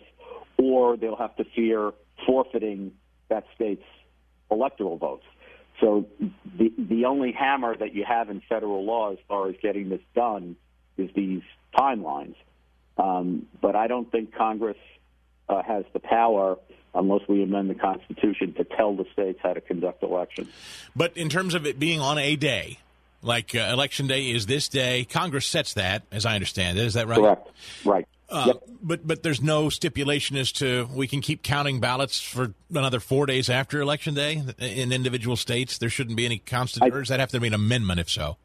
or 0.58 0.96
they'll 0.96 1.16
have 1.16 1.36
to 1.36 1.44
fear 1.56 1.92
forfeiting 2.26 2.92
that 3.28 3.44
state's 3.54 3.84
electoral 4.50 4.96
votes. 4.96 5.24
So 5.80 6.06
the 6.56 6.72
the 6.78 7.04
only 7.06 7.32
hammer 7.32 7.76
that 7.76 7.94
you 7.94 8.04
have 8.06 8.30
in 8.30 8.40
federal 8.48 8.84
law 8.84 9.12
as 9.12 9.18
far 9.28 9.48
as 9.48 9.56
getting 9.60 9.88
this 9.88 10.02
done 10.14 10.56
is 10.96 11.10
these 11.14 11.42
timelines. 11.76 12.36
Um, 12.96 13.46
but 13.60 13.74
I 13.74 13.88
don't 13.88 14.10
think 14.10 14.34
Congress 14.34 14.76
uh, 15.48 15.62
has 15.62 15.84
the 15.92 15.98
power 15.98 16.58
unless 16.94 17.22
we 17.28 17.42
amend 17.42 17.68
the 17.68 17.74
Constitution 17.74 18.54
to 18.54 18.64
tell 18.64 18.94
the 18.94 19.04
states 19.12 19.40
how 19.42 19.52
to 19.52 19.60
conduct 19.60 20.04
elections. 20.04 20.48
But 20.94 21.16
in 21.16 21.28
terms 21.28 21.54
of 21.54 21.66
it 21.66 21.80
being 21.80 22.00
on 22.00 22.18
a 22.18 22.36
day, 22.36 22.78
like 23.24 23.54
uh, 23.54 23.70
election 23.72 24.06
day 24.06 24.30
is 24.30 24.46
this 24.46 24.68
day, 24.68 25.04
Congress 25.04 25.46
sets 25.46 25.74
that, 25.74 26.02
as 26.12 26.26
I 26.26 26.34
understand 26.34 26.78
it. 26.78 26.84
Is 26.84 26.94
that 26.94 27.08
right? 27.08 27.18
Correct. 27.18 27.48
Right. 27.84 28.06
Uh, 28.28 28.44
yep. 28.46 28.62
But 28.82 29.06
but 29.06 29.22
there's 29.22 29.42
no 29.42 29.68
stipulation 29.68 30.36
as 30.36 30.52
to 30.52 30.88
we 30.94 31.06
can 31.06 31.20
keep 31.20 31.42
counting 31.42 31.80
ballots 31.80 32.20
for 32.20 32.54
another 32.70 33.00
four 33.00 33.26
days 33.26 33.50
after 33.50 33.80
election 33.80 34.14
day 34.14 34.42
in 34.58 34.92
individual 34.92 35.36
states. 35.36 35.78
There 35.78 35.90
shouldn't 35.90 36.16
be 36.16 36.24
any 36.24 36.38
constant. 36.38 36.84
I, 36.84 36.88
or 36.88 37.00
does 37.00 37.08
that 37.08 37.20
have 37.20 37.30
to 37.30 37.40
be 37.40 37.48
an 37.48 37.54
amendment 37.54 38.00
if 38.00 38.10
so? 38.10 38.36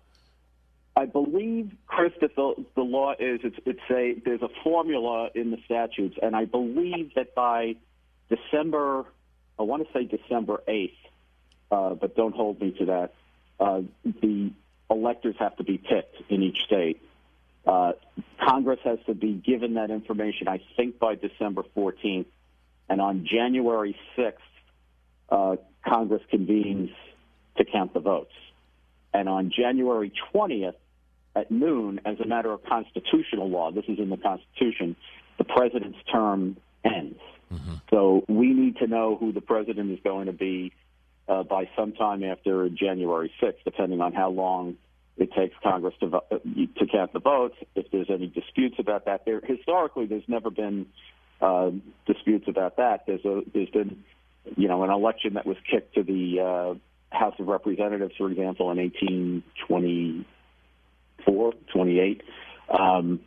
I 0.95 1.05
believe, 1.05 1.71
Chris, 1.87 2.11
that 2.19 2.35
the, 2.35 2.65
the 2.75 2.81
law 2.81 3.13
is 3.17 3.39
it's, 3.43 3.55
it's 3.65 3.79
a 3.89 4.15
there's 4.25 4.41
a 4.41 4.49
formula 4.63 5.29
in 5.33 5.51
the 5.51 5.57
statutes, 5.63 6.17
and 6.21 6.35
I 6.35 6.43
believe 6.45 7.13
that 7.15 7.33
by 7.35 7.75
December, 8.29 9.05
I 9.57 9.63
want 9.63 9.87
to 9.87 9.93
say 9.93 10.03
December 10.03 10.61
eighth, 10.67 10.97
uh, 11.71 11.93
but 11.93 12.17
don't 12.17 12.35
hold 12.35 12.59
me 12.59 12.71
to 12.79 12.85
that. 12.85 13.13
Uh, 13.59 13.81
the 14.03 14.51
electors 14.89 15.35
have 15.39 15.55
to 15.57 15.63
be 15.63 15.77
picked 15.77 16.15
in 16.29 16.41
each 16.41 16.61
state. 16.65 17.01
Uh, 17.65 17.93
Congress 18.43 18.79
has 18.83 18.99
to 19.05 19.13
be 19.13 19.33
given 19.33 19.75
that 19.75 19.91
information, 19.91 20.47
I 20.47 20.61
think, 20.75 20.97
by 20.99 21.15
December 21.15 21.63
14th. 21.75 22.25
And 22.87 23.01
on 23.01 23.27
January 23.29 23.95
6th, 24.17 24.33
uh, 25.29 25.57
Congress 25.87 26.23
convenes 26.29 26.89
to 27.57 27.65
count 27.65 27.93
the 27.93 27.99
votes. 27.99 28.33
And 29.13 29.29
on 29.29 29.51
January 29.55 30.11
20th, 30.33 30.75
at 31.35 31.51
noon, 31.51 32.01
as 32.05 32.19
a 32.19 32.25
matter 32.25 32.51
of 32.51 32.63
constitutional 32.65 33.49
law, 33.49 33.71
this 33.71 33.85
is 33.87 33.99
in 33.99 34.09
the 34.09 34.17
Constitution, 34.17 34.95
the 35.37 35.43
president's 35.43 35.99
term 36.11 36.57
ends. 36.83 37.19
Mm-hmm. 37.53 37.75
So 37.89 38.25
we 38.27 38.53
need 38.53 38.77
to 38.77 38.87
know 38.87 39.15
who 39.15 39.31
the 39.31 39.41
president 39.41 39.91
is 39.91 39.99
going 40.03 40.25
to 40.27 40.33
be 40.33 40.71
uh, 41.29 41.43
by 41.43 41.69
sometime 41.77 42.23
after 42.23 42.67
January 42.69 43.31
6th, 43.41 43.63
depending 43.63 44.01
on 44.01 44.11
how 44.13 44.29
long 44.29 44.75
it 45.17 45.31
takes 45.33 45.55
Congress 45.61 45.93
to 45.99 46.07
uh, 46.07 46.21
to 46.39 46.87
count 46.91 47.13
the 47.13 47.19
votes. 47.19 47.55
If 47.75 47.91
there's 47.91 48.09
any 48.09 48.25
disputes 48.27 48.77
about 48.79 49.05
that, 49.05 49.25
there 49.25 49.39
historically 49.43 50.07
there's 50.07 50.27
never 50.27 50.49
been 50.49 50.87
uh, 51.41 51.69
disputes 52.07 52.47
about 52.47 52.77
that. 52.77 53.05
There's 53.05 53.23
a 53.25 53.41
there's 53.53 53.69
been 53.69 54.03
you 54.55 54.67
know 54.67 54.83
an 54.83 54.89
election 54.89 55.35
that 55.35 55.45
was 55.45 55.57
kicked 55.69 55.93
to 55.95 56.03
the 56.03 56.39
uh, 56.39 56.73
House 57.15 57.35
of 57.39 57.47
Representatives, 57.47 58.15
for 58.17 58.31
example, 58.31 58.71
in 58.71 58.77
1824, 58.77 61.53
28. 61.73 62.23
Um, 62.69 63.19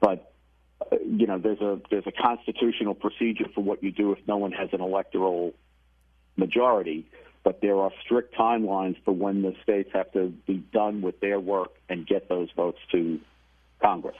but 0.00 0.32
uh, 0.80 0.96
you 1.04 1.26
know, 1.26 1.38
there's 1.38 1.60
a 1.60 1.78
there's 1.90 2.06
a 2.06 2.12
constitutional 2.12 2.94
procedure 2.94 3.44
for 3.54 3.62
what 3.62 3.84
you 3.84 3.92
do 3.92 4.12
if 4.12 4.18
no 4.26 4.38
one 4.38 4.52
has 4.52 4.70
an 4.72 4.80
electoral 4.80 5.52
majority. 6.36 7.06
But 7.42 7.60
there 7.60 7.76
are 7.76 7.90
strict 8.02 8.34
timelines 8.34 8.96
for 9.04 9.12
when 9.12 9.42
the 9.42 9.54
states 9.62 9.90
have 9.92 10.10
to 10.12 10.28
be 10.46 10.64
done 10.72 11.02
with 11.02 11.20
their 11.20 11.38
work 11.38 11.72
and 11.88 12.06
get 12.06 12.28
those 12.28 12.48
votes 12.56 12.78
to 12.92 13.20
Congress. 13.82 14.16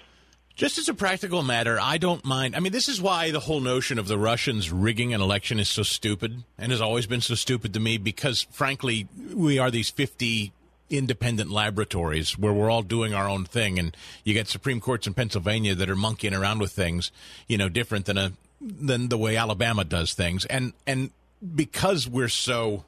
Just 0.55 0.79
as 0.79 0.89
a 0.89 0.95
practical 0.95 1.43
matter, 1.43 1.81
I 1.81 1.99
don't 1.99 2.25
mind. 2.25 2.55
I 2.55 2.61
mean, 2.61 2.71
this 2.71 2.89
is 2.89 3.03
why 3.03 3.33
the 3.33 3.41
whole 3.41 3.61
notion 3.61 3.99
of 3.99 4.07
the 4.07 4.17
Russians 4.17 4.71
rigging 4.71 5.13
an 5.13 5.21
election 5.21 5.59
is 5.59 5.69
so 5.69 5.83
stupid 5.83 6.45
and 6.57 6.71
has 6.71 6.81
always 6.81 7.07
been 7.09 7.21
so 7.21 7.35
stupid 7.35 7.75
to 7.75 7.81
me 7.81 7.99
because, 7.99 8.43
frankly, 8.53 9.09
we 9.35 9.59
are 9.59 9.71
these 9.73 9.91
50 9.91 10.53
independent 10.91 11.51
laboratories 11.51 12.39
where 12.39 12.53
we're 12.53 12.71
all 12.71 12.83
doing 12.83 13.15
our 13.15 13.29
own 13.29 13.45
thing 13.45 13.79
and 13.79 13.97
you 14.23 14.35
get 14.35 14.47
supreme 14.47 14.81
courts 14.81 15.07
in 15.07 15.15
Pennsylvania 15.15 15.75
that 15.75 15.89
are 15.89 15.97
monkeying 15.97 16.35
around 16.35 16.61
with 16.61 16.73
things 16.73 17.11
you 17.49 17.57
know 17.57 17.71
different 17.71 18.05
than 18.05 18.19
a 18.19 18.33
than 18.61 19.09
the 19.09 19.17
way 19.17 19.35
Alabama 19.35 19.83
does 19.83 20.13
things 20.13 20.45
and 20.45 20.75
and 20.87 21.11
because 21.55 22.09
we're 22.09 22.29
so 22.29 22.85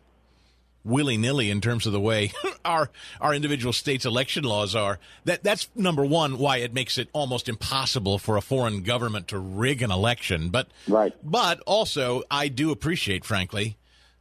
willy-nilly 0.85 1.51
in 1.51 1.61
terms 1.61 1.85
of 1.85 1.93
the 1.93 2.01
way 2.01 2.31
our 2.65 2.89
our 3.21 3.35
individual 3.35 3.73
states 3.73 4.07
election 4.07 4.45
laws 4.45 4.77
are 4.77 5.01
that 5.25 5.43
that's 5.43 5.69
number 5.75 6.05
1 6.05 6.39
why 6.39 6.59
it 6.59 6.73
makes 6.73 6.97
it 6.97 7.09
almost 7.13 7.49
impossible 7.49 8.19
for 8.19 8.37
a 8.37 8.41
foreign 8.41 8.85
government 8.85 9.27
to 9.27 9.37
rig 9.37 9.83
an 9.83 9.91
election 9.91 10.49
but 10.49 10.69
right 10.87 11.13
but 11.25 11.61
also 11.67 12.23
I 12.31 12.47
do 12.47 12.71
appreciate 12.71 13.25
frankly 13.25 13.77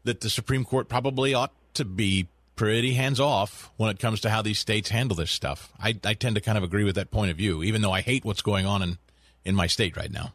that 0.05 0.21
the 0.21 0.29
Supreme 0.29 0.63
Court 0.63 0.87
probably 0.87 1.33
ought 1.33 1.51
to 1.73 1.83
be 1.83 2.27
pretty 2.55 2.93
hands 2.93 3.19
off 3.19 3.71
when 3.75 3.89
it 3.89 3.99
comes 3.99 4.21
to 4.21 4.29
how 4.29 4.41
these 4.41 4.59
states 4.59 4.89
handle 4.89 5.17
this 5.17 5.31
stuff. 5.31 5.73
I, 5.79 5.99
I 6.05 6.13
tend 6.13 6.35
to 6.35 6.41
kind 6.41 6.57
of 6.57 6.63
agree 6.63 6.85
with 6.85 6.95
that 6.95 7.11
point 7.11 7.31
of 7.31 7.37
view, 7.37 7.63
even 7.63 7.81
though 7.81 7.91
I 7.91 8.01
hate 8.01 8.23
what's 8.23 8.41
going 8.41 8.65
on 8.65 8.81
in, 8.81 8.97
in 9.43 9.55
my 9.55 9.67
state 9.67 9.97
right 9.97 10.11
now. 10.11 10.31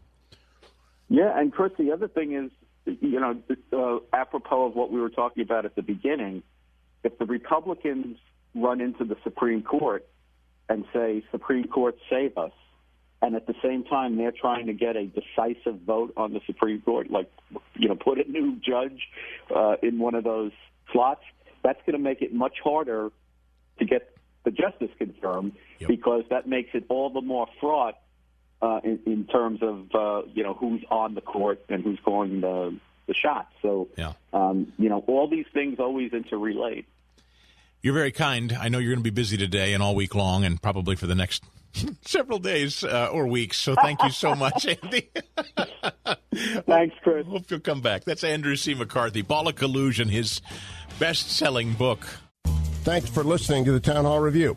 Yeah, 1.09 1.37
and 1.39 1.53
Chris, 1.53 1.73
the 1.79 1.93
other 1.93 2.09
thing 2.09 2.35
is, 2.35 2.51
you 3.01 3.21
know, 3.21 3.41
uh, 3.73 4.17
apropos 4.17 4.67
of 4.67 4.75
what 4.75 4.91
we 4.91 5.01
were 5.01 5.11
talking 5.11 5.43
about 5.43 5.65
at 5.65 5.75
the 5.75 5.83
beginning, 5.83 6.43
if 7.05 7.19
the 7.19 7.27
Republicans 7.27 8.17
run 8.55 8.81
into 8.81 9.05
the 9.05 9.17
Supreme 9.23 9.63
Court 9.63 10.07
and 10.69 10.85
say, 10.93 11.25
Supreme 11.31 11.67
Court, 11.67 11.97
save 12.09 12.37
us, 12.37 12.53
and 13.23 13.35
at 13.35 13.47
the 13.47 13.55
same 13.63 13.85
time 13.85 14.17
they're 14.17 14.33
trying 14.33 14.67
to 14.67 14.73
get 14.73 14.97
a 14.97 15.07
decisive 15.07 15.81
vote 15.81 16.13
on 16.17 16.33
the 16.33 16.41
Supreme 16.47 16.81
Court, 16.81 17.11
like 17.11 17.31
you 17.75 17.89
know, 17.89 17.97
put 17.97 18.19
a 18.19 18.31
new 18.31 18.57
judge 18.57 19.09
uh, 19.55 19.77
in 19.83 19.99
one 19.99 20.15
of 20.15 20.25
those 20.25 20.53
slots. 20.93 21.23
That's 21.63 21.81
going 21.81 21.93
to 21.93 22.03
make 22.03 22.23
it 22.23 22.33
much 22.33 22.55
harder 22.63 23.11
to 23.79 23.85
get 23.85 24.17
the 24.45 24.51
justice 24.51 24.91
confirmed 24.97 25.53
yep. 25.79 25.89
because 25.89 26.25
that 26.31 26.49
makes 26.49 26.71
it 26.73 26.85
all 26.89 27.11
the 27.11 27.21
more 27.21 27.47
fraught 27.61 27.97
uh, 28.63 28.81
in, 28.85 29.01
in, 29.07 29.25
terms 29.25 29.63
of 29.63 29.95
uh, 29.95 30.23
you 30.33 30.43
know 30.43 30.55
who's 30.55 30.83
on 30.91 31.15
the 31.15 31.21
court 31.21 31.63
and 31.69 31.83
who's 31.83 31.99
calling 32.05 32.41
the 32.41 32.77
the 33.07 33.15
shots. 33.15 33.53
So 33.63 33.89
yeah. 33.97 34.13
um, 34.33 34.73
you 34.79 34.89
know 34.89 35.05
all 35.07 35.29
these 35.29 35.47
things 35.53 35.79
always 35.79 36.13
interrelate. 36.13 36.85
You're 37.83 37.95
very 37.95 38.13
kind. 38.13 38.53
I 38.53 38.69
know 38.69 38.79
you're 38.79 38.93
going 38.93 39.03
to 39.03 39.11
be 39.11 39.15
busy 39.15 39.39
today 39.39 39.73
and 39.73 39.83
all 39.83 39.95
week 39.95 40.15
long, 40.15 40.45
and 40.45 40.61
probably 40.61 40.97
for 40.97 41.07
the 41.07 41.15
next 41.15 41.43
several 42.03 42.39
days 42.39 42.85
uh, 42.85 43.09
or 43.13 43.27
weeks. 43.27 43.57
So 43.59 43.75
thank 43.75 44.03
you 44.03 44.11
so 44.11 44.35
much, 44.35 44.67
Andy. 44.83 45.11
Thanks, 46.67 46.97
Chris. 47.03 47.27
Hope 47.27 47.51
you'll 47.51 47.61
come 47.61 47.81
back. 47.81 48.05
That's 48.05 48.25
Andrew 48.25 48.57
C. 48.57 48.75
McCarthy, 48.75 49.23
Ball 49.23 49.49
of 49.49 49.57
Collusion, 49.57 50.09
his 50.09 50.41
best-selling 50.99 51.73
book. 51.73 52.07
Thanks 52.83 53.09
for 53.09 53.25
listening 53.25 53.65
to 53.65 53.73
the 53.73 53.81
Town 53.81 54.05
Hall 54.05 54.21
Review. 54.21 54.57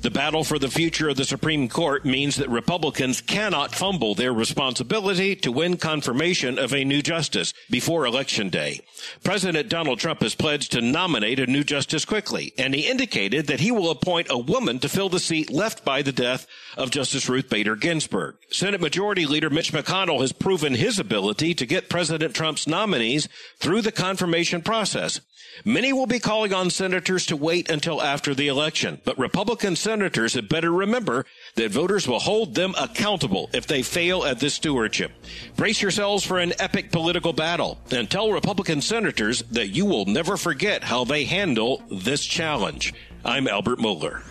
The 0.00 0.10
battle 0.12 0.44
for 0.44 0.60
the 0.60 0.70
future 0.70 1.08
of 1.08 1.16
the 1.16 1.24
Supreme 1.24 1.68
Court 1.68 2.04
means 2.04 2.36
that 2.36 2.48
Republicans 2.48 3.20
cannot 3.20 3.74
fumble 3.74 4.14
their 4.14 4.32
responsibility 4.32 5.34
to 5.34 5.50
win 5.50 5.76
confirmation 5.76 6.56
of 6.56 6.72
a 6.72 6.84
new 6.84 7.02
justice 7.02 7.52
before 7.68 8.06
Election 8.06 8.48
Day. 8.48 8.80
President 9.24 9.68
Donald 9.68 9.98
Trump 9.98 10.22
has 10.22 10.36
pledged 10.36 10.70
to 10.72 10.80
nominate 10.80 11.40
a 11.40 11.48
new 11.48 11.64
justice 11.64 12.04
quickly, 12.04 12.52
and 12.56 12.74
he 12.74 12.88
indicated 12.88 13.48
that 13.48 13.58
he 13.58 13.72
will 13.72 13.90
appoint 13.90 14.28
a 14.30 14.38
woman 14.38 14.78
to 14.78 14.88
fill 14.88 15.08
the 15.08 15.18
seat 15.18 15.50
left 15.50 15.84
by 15.84 16.00
the 16.00 16.12
death 16.12 16.46
of 16.76 16.92
Justice 16.92 17.28
Ruth 17.28 17.48
Bader 17.48 17.74
Ginsburg. 17.74 18.36
Senate 18.50 18.80
Majority 18.80 19.26
Leader 19.26 19.50
Mitch 19.50 19.72
McConnell 19.72 20.20
has 20.20 20.32
proven 20.32 20.74
his 20.74 21.00
ability 21.00 21.54
to 21.54 21.66
get 21.66 21.90
President 21.90 22.34
Trump's 22.34 22.68
nominees 22.68 23.28
through 23.58 23.82
the 23.82 23.92
confirmation 23.92 24.62
process. 24.62 25.20
Many 25.64 25.92
will 25.92 26.06
be 26.06 26.18
calling 26.18 26.52
on 26.52 26.70
senators 26.70 27.26
to 27.26 27.36
wait 27.36 27.70
until 27.70 28.02
after 28.02 28.34
the 28.34 28.48
election, 28.48 29.00
but 29.04 29.16
Republican 29.18 29.76
senators 29.76 30.34
had 30.34 30.48
better 30.48 30.72
remember 30.72 31.24
that 31.56 31.70
voters 31.70 32.08
will 32.08 32.20
hold 32.20 32.54
them 32.54 32.74
accountable 32.78 33.50
if 33.52 33.66
they 33.66 33.82
fail 33.82 34.24
at 34.24 34.40
this 34.40 34.54
stewardship. 34.54 35.12
Brace 35.56 35.82
yourselves 35.82 36.24
for 36.24 36.38
an 36.38 36.52
epic 36.58 36.90
political 36.92 37.32
battle 37.32 37.78
and 37.90 38.10
tell 38.10 38.32
Republican 38.32 38.80
senators 38.80 39.42
that 39.50 39.68
you 39.68 39.84
will 39.84 40.06
never 40.06 40.36
forget 40.36 40.84
how 40.84 41.04
they 41.04 41.24
handle 41.24 41.82
this 41.90 42.24
challenge. 42.24 42.94
I'm 43.24 43.48
Albert 43.48 43.78
Mohler. 43.78 44.22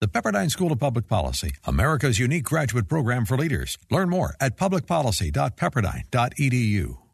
The 0.00 0.08
Pepperdine 0.08 0.50
School 0.50 0.72
of 0.72 0.78
Public 0.78 1.08
Policy, 1.08 1.52
America's 1.64 2.18
unique 2.18 2.44
graduate 2.44 2.86
program 2.86 3.24
for 3.24 3.38
leaders. 3.38 3.78
Learn 3.90 4.10
more 4.10 4.36
at 4.40 4.58
publicpolicy.pepperdine.edu. 4.58 7.05